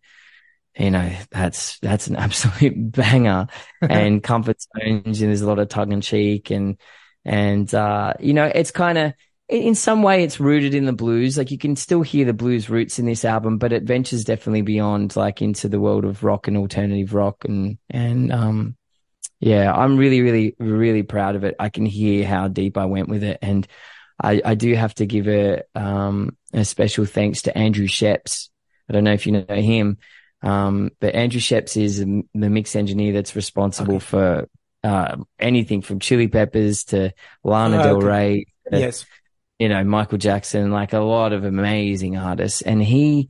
you 0.77 0.91
know, 0.91 1.11
that's, 1.31 1.79
that's 1.79 2.07
an 2.07 2.15
absolute 2.25 2.91
banger 2.91 3.47
and 3.81 4.23
comfort 4.23 4.57
zones. 4.61 5.21
And 5.21 5.29
there's 5.29 5.41
a 5.41 5.47
lot 5.47 5.59
of 5.59 5.69
tongue 5.69 5.91
in 5.91 6.01
cheek 6.01 6.49
and, 6.51 6.77
and, 7.25 7.71
uh, 7.73 8.13
you 8.19 8.33
know, 8.33 8.45
it's 8.45 8.71
kind 8.71 8.97
of, 8.97 9.13
in 9.49 9.75
some 9.75 10.03
way 10.03 10.23
it's 10.23 10.39
rooted 10.39 10.73
in 10.73 10.85
the 10.85 10.93
blues. 10.93 11.37
Like 11.37 11.51
you 11.51 11.57
can 11.57 11.75
still 11.75 12.01
hear 12.01 12.25
the 12.25 12.33
blues 12.33 12.69
roots 12.69 12.99
in 12.99 13.05
this 13.05 13.23
album, 13.23 13.57
but 13.57 13.71
it 13.71 13.83
ventures 13.83 14.25
definitely 14.25 14.61
beyond 14.61 15.15
like 15.15 15.41
into 15.41 15.69
the 15.69 15.79
world 15.79 16.05
of 16.05 16.23
rock 16.23 16.47
and 16.47 16.57
alternative 16.57 17.13
rock 17.13 17.45
and, 17.45 17.77
and, 17.89 18.31
um, 18.31 18.75
yeah, 19.39 19.71
I'm 19.71 19.97
really, 19.97 20.21
really, 20.21 20.55
really 20.57 21.03
proud 21.03 21.35
of 21.35 21.43
it. 21.43 21.55
I 21.59 21.69
can 21.69 21.85
hear 21.85 22.25
how 22.25 22.47
deep 22.47 22.75
I 22.75 22.85
went 22.85 23.07
with 23.07 23.23
it. 23.23 23.37
And 23.43 23.67
I, 24.21 24.41
I 24.43 24.55
do 24.55 24.73
have 24.73 24.95
to 24.95 25.05
give 25.05 25.27
a, 25.27 25.61
um, 25.75 26.35
a 26.53 26.65
special 26.65 27.05
thanks 27.05 27.43
to 27.43 27.55
Andrew 27.55 27.87
Scheps 27.87 28.49
I 28.89 28.93
don't 28.93 29.03
know 29.03 29.13
if 29.13 29.25
you 29.25 29.33
know 29.33 29.45
him. 29.49 29.97
Um, 30.41 30.91
but 30.99 31.13
Andrew 31.13 31.41
Scheps 31.41 31.81
is 31.81 31.99
the 31.99 32.23
mix 32.33 32.75
engineer 32.75 33.11
that's 33.11 33.35
responsible 33.35 33.95
okay. 33.95 34.05
for, 34.05 34.49
uh, 34.83 35.17
anything 35.39 35.81
from 35.81 35.99
Chili 35.99 36.29
Peppers 36.29 36.85
to 36.85 37.11
Lana 37.43 37.79
oh, 37.79 37.83
Del 37.83 38.01
Rey. 38.01 38.45
Yes 38.71 39.05
you 39.59 39.69
know, 39.69 39.83
Michael 39.83 40.17
Jackson, 40.17 40.71
like 40.71 40.93
a 40.93 40.99
lot 40.99 41.33
of 41.33 41.43
amazing 41.43 42.17
artists. 42.17 42.61
And 42.61 42.81
he, 42.81 43.29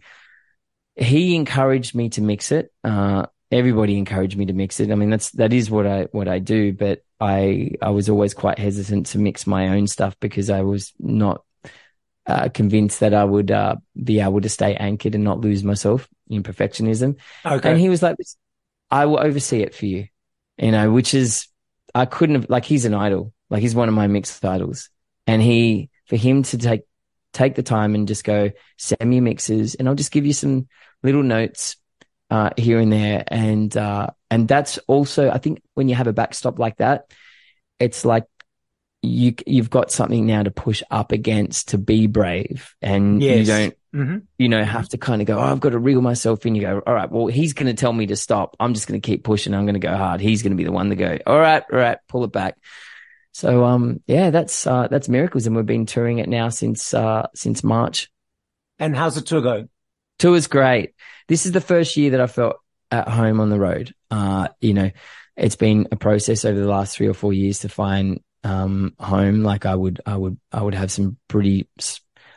he 0.96 1.36
encouraged 1.36 1.96
me 1.96 2.10
to 2.10 2.22
mix 2.22 2.52
it. 2.52 2.72
Uh, 2.84 3.28
everybody 3.52 3.98
encouraged 3.98 4.38
me 4.38 4.46
to 4.48 4.54
mix 4.54 4.80
it. 4.80 4.92
I 4.92 4.96
mean, 4.96 5.10
that's, 5.10 5.32
that 5.32 5.54
is 5.54 5.72
what 5.72 5.88
I, 5.88 6.04
what 6.12 6.28
I 6.28 6.40
do, 6.40 6.74
but 6.74 7.02
I, 7.20 7.72
I 7.82 7.92
was 7.92 8.10
always 8.10 8.34
quite 8.34 8.60
hesitant 8.60 9.08
to 9.08 9.20
mix 9.20 9.48
my 9.48 9.70
own 9.70 9.88
stuff 9.88 10.16
because 10.20 10.50
I 10.50 10.62
was 10.62 10.94
not, 11.00 11.44
uh, 12.26 12.50
convinced 12.50 13.00
that 13.00 13.14
I 13.14 13.24
would, 13.24 13.52
uh, 13.52 13.78
be 13.96 14.20
able 14.20 14.42
to 14.42 14.50
stay 14.50 14.76
anchored 14.76 15.16
and 15.16 15.24
not 15.24 15.40
lose 15.40 15.64
myself 15.64 16.10
in 16.30 16.44
perfectionism. 16.44 17.16
Okay. 17.46 17.70
And 17.70 17.80
he 17.80 17.88
was 17.88 18.04
like, 18.04 18.18
I 18.92 19.06
will 19.06 19.20
oversee 19.20 19.62
it 19.62 19.74
for 19.74 19.86
you, 19.86 20.08
you 20.58 20.72
know, 20.72 20.92
which 20.92 21.14
is, 21.14 21.48
I 21.96 22.06
couldn't 22.06 22.36
have, 22.36 22.50
like, 22.50 22.66
he's 22.66 22.84
an 22.84 22.94
idol. 22.94 23.34
Like, 23.50 23.62
he's 23.62 23.76
one 23.76 23.88
of 23.88 23.96
my 23.96 24.08
mixed 24.08 24.44
idols. 24.44 24.90
And 25.26 25.42
he, 25.42 25.90
for 26.08 26.16
him 26.16 26.44
to 26.44 26.58
take 26.58 26.82
take 27.34 27.56
the 27.56 27.64
time 27.64 27.94
and 27.94 28.08
just 28.08 28.24
go 28.24 28.52
send 28.78 29.10
me 29.10 29.20
mixes 29.20 29.76
and 29.76 29.88
I'll 29.88 29.96
just 29.96 30.12
give 30.12 30.26
you 30.26 30.34
some 30.34 30.68
little 31.04 31.24
notes 31.24 31.78
uh, 32.30 32.50
here 32.58 32.80
and 32.80 32.92
there. 32.92 33.24
And 33.28 33.76
uh, 33.76 34.08
and 34.30 34.48
that's 34.48 34.78
also 34.88 35.30
I 35.30 35.38
think 35.38 35.62
when 35.74 35.90
you 35.90 35.96
have 35.96 36.08
a 36.08 36.14
backstop 36.14 36.60
like 36.60 36.78
that 36.78 37.12
it's 37.80 38.04
like 38.04 38.26
you 39.04 39.36
you've 39.46 39.70
got 39.70 39.92
something 39.92 40.26
now 40.26 40.44
to 40.44 40.52
push 40.52 40.82
up 40.90 41.12
against 41.12 41.70
to 41.70 41.78
be 41.78 42.08
brave. 42.08 42.76
And 42.82 43.22
yes. 43.22 43.40
you 43.40 43.46
don't 43.46 43.78
mm-hmm. 43.96 44.18
you 44.38 44.50
know 44.50 44.64
have 44.64 44.90
to 44.90 44.98
kind 44.98 45.22
of 45.22 45.28
go 45.28 45.38
oh, 45.38 45.44
I've 45.44 45.60
got 45.60 45.70
to 45.70 45.80
reel 45.80 46.02
myself 46.02 46.46
in. 46.46 46.56
You 46.56 46.62
go 46.62 46.82
all 46.86 46.94
right 46.94 47.10
well 47.10 47.28
he's 47.28 47.54
going 47.54 47.68
to 47.68 47.80
tell 47.80 47.94
me 47.94 48.08
to 48.08 48.16
stop. 48.16 48.56
I'm 48.60 48.74
just 48.74 48.88
going 48.88 49.00
to 49.00 49.06
keep 49.06 49.24
pushing. 49.24 49.54
I'm 49.54 49.66
going 49.66 49.76
to 49.76 49.80
go 49.80 49.96
hard. 49.96 50.22
He's 50.22 50.42
going 50.42 50.52
to 50.52 50.58
be 50.58 50.64
the 50.64 50.72
one 50.72 50.90
to 50.90 50.96
go 50.96 51.18
all 51.26 51.40
right 51.40 51.64
all 51.72 51.80
right 51.80 52.00
pull 52.08 52.24
it 52.24 52.32
back 52.32 52.58
so 53.38 53.66
um, 53.66 54.02
yeah, 54.08 54.32
that's 54.32 54.66
uh, 54.66 54.88
that's 54.88 55.08
miracles, 55.08 55.46
and 55.46 55.56
we've 55.56 55.64
been 55.64 55.86
touring 55.86 56.18
it 56.18 56.28
now 56.28 56.50
since 56.50 56.92
uh, 56.92 57.28
since 57.36 57.64
March. 57.64 58.10
And 58.80 58.98
how's 58.98 59.14
the 59.14 59.22
tour 59.22 59.42
going? 59.42 59.70
Tour's 60.18 60.48
great. 60.48 60.96
This 61.28 61.46
is 61.46 61.52
the 61.52 61.62
first 61.62 61.96
year 61.98 62.10
that 62.10 62.20
I 62.20 62.26
felt 62.26 62.56
at 62.90 63.08
home 63.08 63.40
on 63.40 63.52
the 63.52 63.60
road. 63.60 63.94
Uh, 64.10 64.48
you 64.60 64.74
know, 64.74 64.90
it's 65.36 65.56
been 65.56 65.88
a 65.92 65.96
process 65.96 66.46
over 66.46 66.60
the 66.60 66.68
last 66.68 66.98
three 66.98 67.06
or 67.06 67.14
four 67.14 67.32
years 67.32 67.60
to 67.60 67.70
find 67.70 68.22
um, 68.44 68.96
home. 69.00 69.44
Like 69.44 69.68
I 69.68 69.76
would, 69.76 70.02
I 70.04 70.18
would, 70.18 70.40
I 70.52 70.64
would 70.64 70.74
have 70.74 70.92
some 70.92 71.18
pretty 71.28 71.70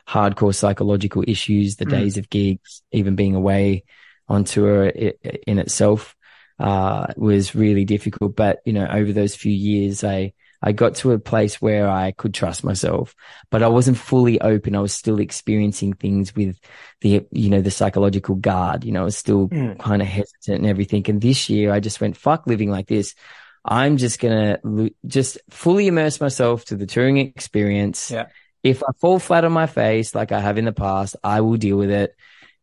hardcore 0.06 0.54
psychological 0.54 1.24
issues. 1.26 1.76
The 1.76 1.86
mm. 1.86 1.92
days 1.92 2.18
of 2.18 2.28
gigs, 2.28 2.82
even 2.92 3.16
being 3.16 3.34
away 3.34 3.84
on 4.28 4.44
tour 4.44 4.84
it, 4.84 5.18
in 5.46 5.58
itself, 5.58 6.14
uh, 6.58 7.06
was 7.16 7.54
really 7.54 7.86
difficult. 7.86 8.36
But 8.36 8.60
you 8.66 8.74
know, 8.74 8.86
over 8.86 9.14
those 9.14 9.34
few 9.34 9.50
years, 9.50 10.04
I 10.04 10.34
I 10.62 10.72
got 10.72 10.96
to 10.96 11.12
a 11.12 11.18
place 11.18 11.60
where 11.62 11.88
I 11.88 12.12
could 12.12 12.34
trust 12.34 12.64
myself, 12.64 13.14
but 13.50 13.62
I 13.62 13.68
wasn't 13.68 13.96
fully 13.96 14.40
open. 14.40 14.76
I 14.76 14.80
was 14.80 14.92
still 14.92 15.18
experiencing 15.18 15.94
things 15.94 16.34
with 16.36 16.58
the, 17.00 17.26
you 17.30 17.48
know, 17.48 17.62
the 17.62 17.70
psychological 17.70 18.34
guard, 18.34 18.84
you 18.84 18.92
know, 18.92 19.02
I 19.02 19.04
was 19.04 19.16
still 19.16 19.48
mm. 19.48 19.78
kind 19.78 20.02
of 20.02 20.08
hesitant 20.08 20.58
and 20.58 20.66
everything. 20.66 21.04
And 21.08 21.20
this 21.20 21.48
year 21.48 21.72
I 21.72 21.80
just 21.80 22.00
went, 22.00 22.16
fuck 22.16 22.46
living 22.46 22.70
like 22.70 22.88
this. 22.88 23.14
I'm 23.64 23.96
just 23.96 24.20
going 24.20 24.58
to 24.62 24.94
just 25.06 25.38
fully 25.50 25.86
immerse 25.86 26.20
myself 26.20 26.66
to 26.66 26.76
the 26.76 26.86
touring 26.86 27.16
experience. 27.16 28.10
Yeah. 28.10 28.26
If 28.62 28.82
I 28.82 28.92
fall 29.00 29.18
flat 29.18 29.44
on 29.44 29.52
my 29.52 29.66
face, 29.66 30.14
like 30.14 30.32
I 30.32 30.40
have 30.40 30.58
in 30.58 30.66
the 30.66 30.72
past, 30.72 31.16
I 31.24 31.40
will 31.40 31.56
deal 31.56 31.78
with 31.78 31.90
it. 31.90 32.14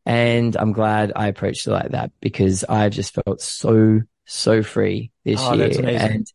And 0.05 0.55
I'm 0.55 0.71
glad 0.71 1.13
I 1.15 1.27
approached 1.27 1.67
it 1.67 1.71
like 1.71 1.91
that 1.91 2.11
because 2.21 2.63
I've 2.63 2.93
just 2.93 3.13
felt 3.13 3.41
so, 3.41 4.01
so 4.25 4.61
free 4.63 5.11
this 5.25 5.41
oh, 5.41 5.53
year. 5.53 5.71
And 5.85 6.31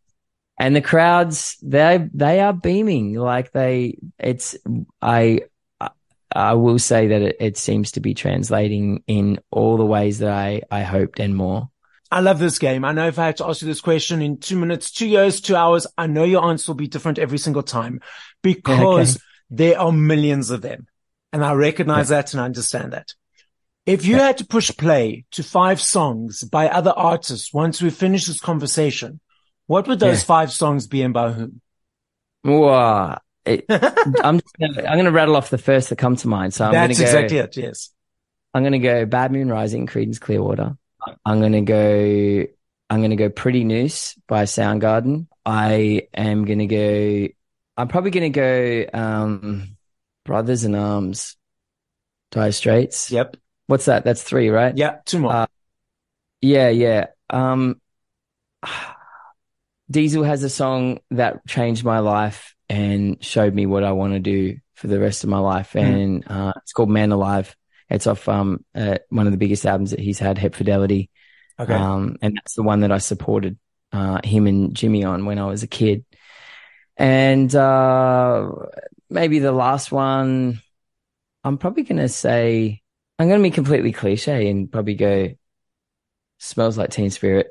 and 0.58 0.76
the 0.76 0.80
crowds 0.80 1.56
they 1.62 2.08
they 2.14 2.40
are 2.40 2.52
beaming 2.52 3.14
like 3.14 3.52
they 3.52 3.98
it's 4.18 4.56
i 5.00 5.40
i 6.34 6.54
will 6.54 6.78
say 6.78 7.08
that 7.08 7.22
it, 7.22 7.36
it 7.40 7.56
seems 7.56 7.92
to 7.92 8.00
be 8.00 8.14
translating 8.14 9.02
in 9.06 9.38
all 9.50 9.76
the 9.76 9.84
ways 9.84 10.18
that 10.18 10.32
i 10.32 10.62
i 10.70 10.82
hoped 10.82 11.20
and 11.20 11.34
more 11.36 11.68
I 12.10 12.20
love 12.20 12.38
this 12.38 12.58
game. 12.58 12.84
I 12.84 12.92
know 12.92 13.06
if 13.06 13.18
I 13.18 13.24
had 13.24 13.38
to 13.38 13.46
ask 13.46 13.62
you 13.62 13.68
this 13.68 13.80
question 13.80 14.20
in 14.20 14.36
two 14.36 14.58
minutes, 14.58 14.90
two 14.90 15.08
years, 15.08 15.40
two 15.40 15.56
hours, 15.56 15.86
I 15.96 16.06
know 16.08 16.24
your 16.24 16.44
answer 16.44 16.70
will 16.70 16.76
be 16.76 16.86
different 16.86 17.18
every 17.18 17.38
single 17.38 17.62
time 17.62 18.02
because 18.42 19.16
okay. 19.16 19.24
there 19.48 19.80
are 19.80 19.90
millions 19.90 20.50
of 20.50 20.60
them. 20.60 20.88
And 21.32 21.42
I 21.42 21.54
recognize 21.54 22.10
yeah. 22.10 22.16
that 22.16 22.34
and 22.34 22.42
I 22.42 22.44
understand 22.44 22.92
that. 22.92 23.14
If 23.86 24.04
you 24.04 24.16
yeah. 24.16 24.26
had 24.26 24.38
to 24.38 24.46
push 24.46 24.70
play 24.76 25.24
to 25.30 25.42
five 25.42 25.80
songs 25.80 26.44
by 26.44 26.68
other 26.68 26.92
artists 26.94 27.50
once 27.50 27.80
we 27.80 27.88
finish 27.88 28.26
this 28.26 28.40
conversation, 28.40 29.18
what 29.72 29.88
would 29.88 30.00
those 30.00 30.18
yeah. 30.18 30.26
five 30.26 30.52
songs 30.52 30.86
be 30.86 31.00
and 31.00 31.14
by 31.14 31.32
whom? 31.32 31.62
Wow. 32.44 33.20
It, 33.46 33.64
I'm 33.70 34.38
gonna, 34.60 34.82
I'm 34.86 34.96
going 34.96 35.06
to 35.06 35.10
rattle 35.10 35.34
off 35.34 35.48
the 35.48 35.56
first 35.56 35.88
that 35.88 35.96
come 35.96 36.14
to 36.16 36.28
mind. 36.28 36.52
So 36.52 36.66
I'm 36.66 36.72
That's 36.72 36.98
gonna 36.98 37.10
go, 37.10 37.18
exactly 37.18 37.38
it. 37.38 37.56
Yes. 37.56 37.88
I'm 38.52 38.64
going 38.64 38.74
to 38.74 38.78
go 38.78 39.06
Bad 39.06 39.32
Moon 39.32 39.48
Rising, 39.48 39.86
Creedence 39.86 40.20
Clearwater. 40.20 40.76
I'm 41.24 41.40
going 41.40 41.52
to 41.52 41.62
go, 41.62 42.46
I'm 42.90 43.00
going 43.00 43.12
to 43.12 43.16
go 43.16 43.30
Pretty 43.30 43.64
Noose 43.64 44.14
by 44.28 44.44
Soundgarden. 44.44 45.26
I 45.46 46.08
am 46.12 46.44
going 46.44 46.58
to 46.58 46.66
go, 46.66 47.28
I'm 47.78 47.88
probably 47.88 48.10
going 48.10 48.30
to 48.30 48.84
go, 48.92 48.98
um, 48.98 49.78
Brothers 50.26 50.64
in 50.64 50.74
Arms, 50.74 51.38
Dire 52.30 52.52
Straits. 52.52 53.10
Yep. 53.10 53.38
What's 53.68 53.86
that? 53.86 54.04
That's 54.04 54.22
three, 54.22 54.50
right? 54.50 54.76
Yeah. 54.76 54.98
Two 55.06 55.20
more. 55.20 55.32
Uh, 55.32 55.46
yeah. 56.42 56.68
Yeah. 56.68 57.06
Um, 57.30 57.80
Diesel 59.92 60.24
has 60.24 60.42
a 60.42 60.48
song 60.48 61.00
that 61.10 61.46
changed 61.46 61.84
my 61.84 61.98
life 62.00 62.54
and 62.68 63.22
showed 63.22 63.54
me 63.54 63.66
what 63.66 63.84
I 63.84 63.92
want 63.92 64.14
to 64.14 64.18
do 64.18 64.58
for 64.74 64.86
the 64.86 64.98
rest 64.98 65.22
of 65.22 65.30
my 65.30 65.38
life. 65.38 65.74
Mm. 65.74 65.82
And 65.82 66.24
uh, 66.26 66.52
it's 66.62 66.72
called 66.72 66.90
Man 66.90 67.12
Alive. 67.12 67.54
It's 67.90 68.06
off 68.06 68.26
um, 68.28 68.64
uh, 68.74 68.98
one 69.10 69.26
of 69.26 69.32
the 69.32 69.38
biggest 69.38 69.66
albums 69.66 69.90
that 69.90 70.00
he's 70.00 70.18
had, 70.18 70.38
Hep 70.38 70.54
Fidelity. 70.54 71.10
Okay. 71.60 71.74
Um, 71.74 72.16
and 72.22 72.36
that's 72.36 72.54
the 72.54 72.62
one 72.62 72.80
that 72.80 72.90
I 72.90 72.98
supported 72.98 73.58
uh, 73.92 74.20
him 74.24 74.46
and 74.46 74.74
Jimmy 74.74 75.04
on 75.04 75.26
when 75.26 75.38
I 75.38 75.46
was 75.46 75.62
a 75.62 75.68
kid. 75.68 76.06
And 76.96 77.54
uh, 77.54 78.50
maybe 79.10 79.38
the 79.40 79.52
last 79.52 79.92
one, 79.92 80.62
I'm 81.44 81.58
probably 81.58 81.82
going 81.82 82.00
to 82.00 82.08
say, 82.08 82.80
I'm 83.18 83.28
going 83.28 83.40
to 83.40 83.48
be 83.48 83.54
completely 83.54 83.92
cliche 83.92 84.48
and 84.48 84.72
probably 84.72 84.94
go, 84.94 85.34
smells 86.38 86.78
like 86.78 86.90
Teen 86.90 87.10
Spirit, 87.10 87.48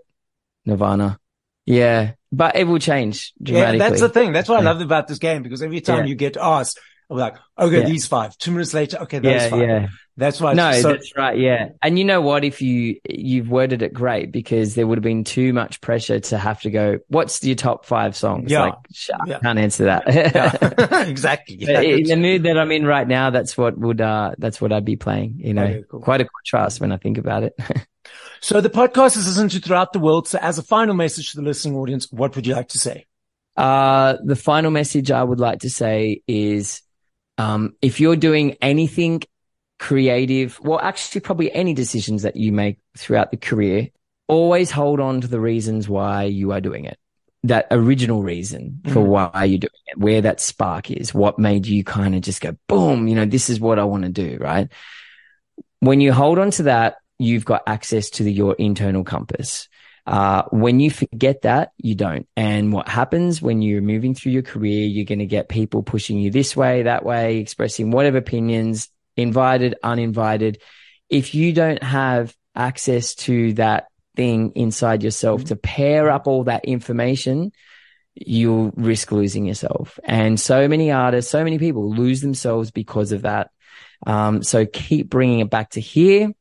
Nirvana. 0.66 1.20
Yeah, 1.66 2.14
but 2.32 2.56
it 2.56 2.66
will 2.66 2.80
change 2.80 3.34
dramatically. 3.42 3.78
Yeah, 3.78 3.90
that's 3.90 4.02
the 4.02 4.10
thing. 4.10 4.34
That's 4.34 4.50
what 4.50 4.60
I 4.60 4.64
love 4.64 4.82
about 4.82 5.08
this 5.08 5.20
game 5.20 5.44
because 5.44 5.62
every 5.62 5.82
time 5.82 6.00
yeah. 6.00 6.06
you 6.06 6.16
get 6.16 6.38
asked, 6.38 6.80
I'm 7.10 7.18
like, 7.18 7.36
okay, 7.60 7.82
yeah. 7.82 7.86
these 7.86 8.08
five. 8.08 8.38
Two 8.38 8.52
minutes 8.52 8.74
later, 8.74 9.00
okay, 9.02 9.20
those 9.20 9.32
yeah, 9.32 9.50
five. 9.50 9.62
Yeah. 9.62 9.88
That's 10.18 10.40
why. 10.40 10.54
No, 10.54 10.72
so- 10.74 10.90
that's 10.90 11.16
right. 11.18 11.38
Yeah, 11.38 11.70
and 11.82 11.98
you 11.98 12.06
know 12.06 12.22
what? 12.22 12.44
If 12.44 12.62
you 12.62 13.00
you've 13.10 13.50
worded 13.50 13.82
it 13.82 13.94
great 13.94 14.32
because 14.32 14.76
there 14.76 14.86
would 14.88 14.98
have 14.98 15.04
been 15.04 15.24
too 15.24 15.52
much 15.52 15.82
pressure 15.82 16.20
to 16.20 16.38
have 16.38 16.62
to 16.62 16.70
go. 16.70 17.00
What's 17.08 17.44
your 17.44 17.56
top 17.56 17.86
five 17.86 18.16
songs? 18.16 18.52
Yeah, 18.52 18.62
like. 18.62 18.74
I 19.28 19.40
can't 19.40 19.60
answer 19.60 19.86
that. 19.86 20.04
exactly. 21.10 21.58
In 21.62 22.04
the 22.04 22.16
mood 22.16 22.44
that 22.44 22.58
I'm 22.58 22.72
in 22.72 22.86
right 22.86 23.08
now, 23.08 23.30
that's 23.30 23.58
what 23.58 23.78
would 23.78 24.00
uh 24.00 24.32
that's 24.38 24.62
what 24.62 24.72
I'd 24.72 24.86
be 24.86 24.96
playing. 24.96 25.36
You 25.38 25.54
know, 25.54 25.64
okay, 25.64 25.84
cool. 25.90 26.02
quite 26.02 26.22
a 26.22 26.26
contrast 26.26 26.82
when 26.82 26.92
I 26.92 26.98
think 26.98 27.18
about 27.18 27.44
it. 27.44 27.58
So 28.42 28.60
the 28.60 28.70
podcast 28.70 29.18
is 29.18 29.28
listened 29.28 29.52
to 29.52 29.60
throughout 29.60 29.94
the 29.94 30.00
world. 30.00 30.28
So 30.28 30.40
as 30.40 30.58
a 30.58 30.64
final 30.64 30.96
message 30.96 31.32
to 31.32 31.38
the 31.38 31.44
listening 31.44 31.76
audience, 31.76 32.12
what 32.12 32.36
would 32.36 32.48
you 32.48 32.56
like 32.56 32.70
to 32.70 32.80
say? 32.80 33.06
Uh, 33.56 34.18
the 34.24 34.36
final 34.36 34.72
message 34.72 35.12
I 35.12 35.24
would 35.24 35.40
like 35.40 35.60
to 35.60 35.70
say 35.70 36.24
is, 36.28 36.82
um, 37.38 37.76
if 37.82 38.00
you're 38.00 38.16
doing 38.16 38.58
anything 38.62 39.22
creative, 39.78 40.60
well, 40.62 40.80
actually 40.80 41.22
probably 41.22 41.52
any 41.52 41.74
decisions 41.74 42.24
that 42.24 42.36
you 42.36 42.52
make 42.52 42.80
throughout 42.98 43.30
the 43.32 43.38
career, 43.38 43.90
always 44.28 44.72
hold 44.72 45.00
on 45.00 45.22
to 45.22 45.28
the 45.28 45.40
reasons 45.40 45.88
why 45.88 46.24
you 46.24 46.52
are 46.52 46.62
doing 46.62 46.86
it. 46.86 46.98
that 47.44 47.68
original 47.72 48.22
reason 48.22 48.82
for 48.86 49.04
mm. 49.04 49.08
why 49.08 49.46
you're 49.46 49.60
doing 49.60 49.72
it, 49.88 49.98
where 49.98 50.22
that 50.22 50.40
spark 50.40 50.92
is, 50.92 51.14
what 51.14 51.40
made 51.40 51.66
you 51.66 51.84
kind 51.84 52.14
of 52.16 52.22
just 52.22 52.42
go, 52.42 52.56
boom, 52.68 53.08
you 53.08 53.16
know, 53.16 53.26
this 53.26 53.50
is 53.50 53.60
what 53.60 53.80
I 53.80 53.84
want 53.84 54.04
to 54.04 54.10
do, 54.10 54.38
right? 54.40 54.70
When 55.80 56.02
you 56.02 56.14
hold 56.14 56.38
on 56.38 56.52
to 56.52 56.64
that, 56.64 56.98
you've 57.22 57.46
got 57.46 57.64
access 57.68 58.10
to 58.12 58.24
the, 58.24 58.32
your 58.32 58.56
internal 58.56 59.04
compass. 59.04 59.68
Uh, 60.08 60.44
when 60.52 60.80
you 60.80 60.90
forget 60.90 61.44
that, 61.44 61.72
you 61.78 61.94
don't. 61.94 62.28
And 62.36 62.74
what 62.74 62.88
happens 62.88 63.42
when 63.42 63.62
you're 63.62 63.82
moving 63.82 64.16
through 64.16 64.32
your 64.32 64.42
career, 64.42 64.88
you're 64.88 65.06
going 65.06 65.20
to 65.20 65.28
get 65.28 65.48
people 65.48 65.84
pushing 65.84 66.18
you 66.18 66.32
this 66.32 66.56
way, 66.56 66.84
that 66.84 67.06
way, 67.06 67.38
expressing 67.38 67.92
whatever 67.92 68.18
opinions, 68.18 68.90
invited, 69.16 69.76
uninvited. 69.84 70.62
If 71.10 71.36
you 71.36 71.54
don't 71.54 71.84
have 71.84 72.36
access 72.56 73.14
to 73.16 73.54
that 73.54 73.88
thing 74.16 74.54
inside 74.56 75.04
yourself 75.04 75.42
mm-hmm. 75.42 75.50
to 75.50 75.56
pair 75.56 76.10
up 76.10 76.28
all 76.28 76.46
that 76.46 76.66
information, 76.66 77.52
you'll 78.16 78.72
risk 78.76 79.12
losing 79.12 79.46
yourself. 79.46 80.00
And 80.04 80.40
so 80.40 80.68
many 80.68 80.92
artists, 80.92 81.32
so 81.32 81.44
many 81.44 81.60
people 81.60 81.92
lose 81.92 82.22
themselves 82.22 82.72
because 82.72 83.12
of 83.12 83.22
that. 83.22 83.52
Um, 84.06 84.42
so 84.42 84.66
keep 84.66 85.10
bringing 85.10 85.40
it 85.42 85.52
back 85.52 85.72
to 85.72 85.80
here 85.80 86.32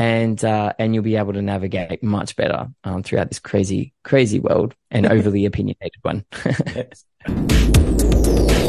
and, 0.00 0.42
uh, 0.42 0.72
and 0.78 0.94
you'll 0.94 1.04
be 1.04 1.16
able 1.16 1.34
to 1.34 1.42
navigate 1.42 2.02
much 2.02 2.34
better, 2.34 2.68
um, 2.84 3.02
throughout 3.02 3.28
this 3.28 3.38
crazy, 3.38 3.92
crazy 4.02 4.40
world 4.40 4.74
and 4.90 5.04
overly 5.12 5.44
opinionated 5.44 6.00
one. 6.00 6.24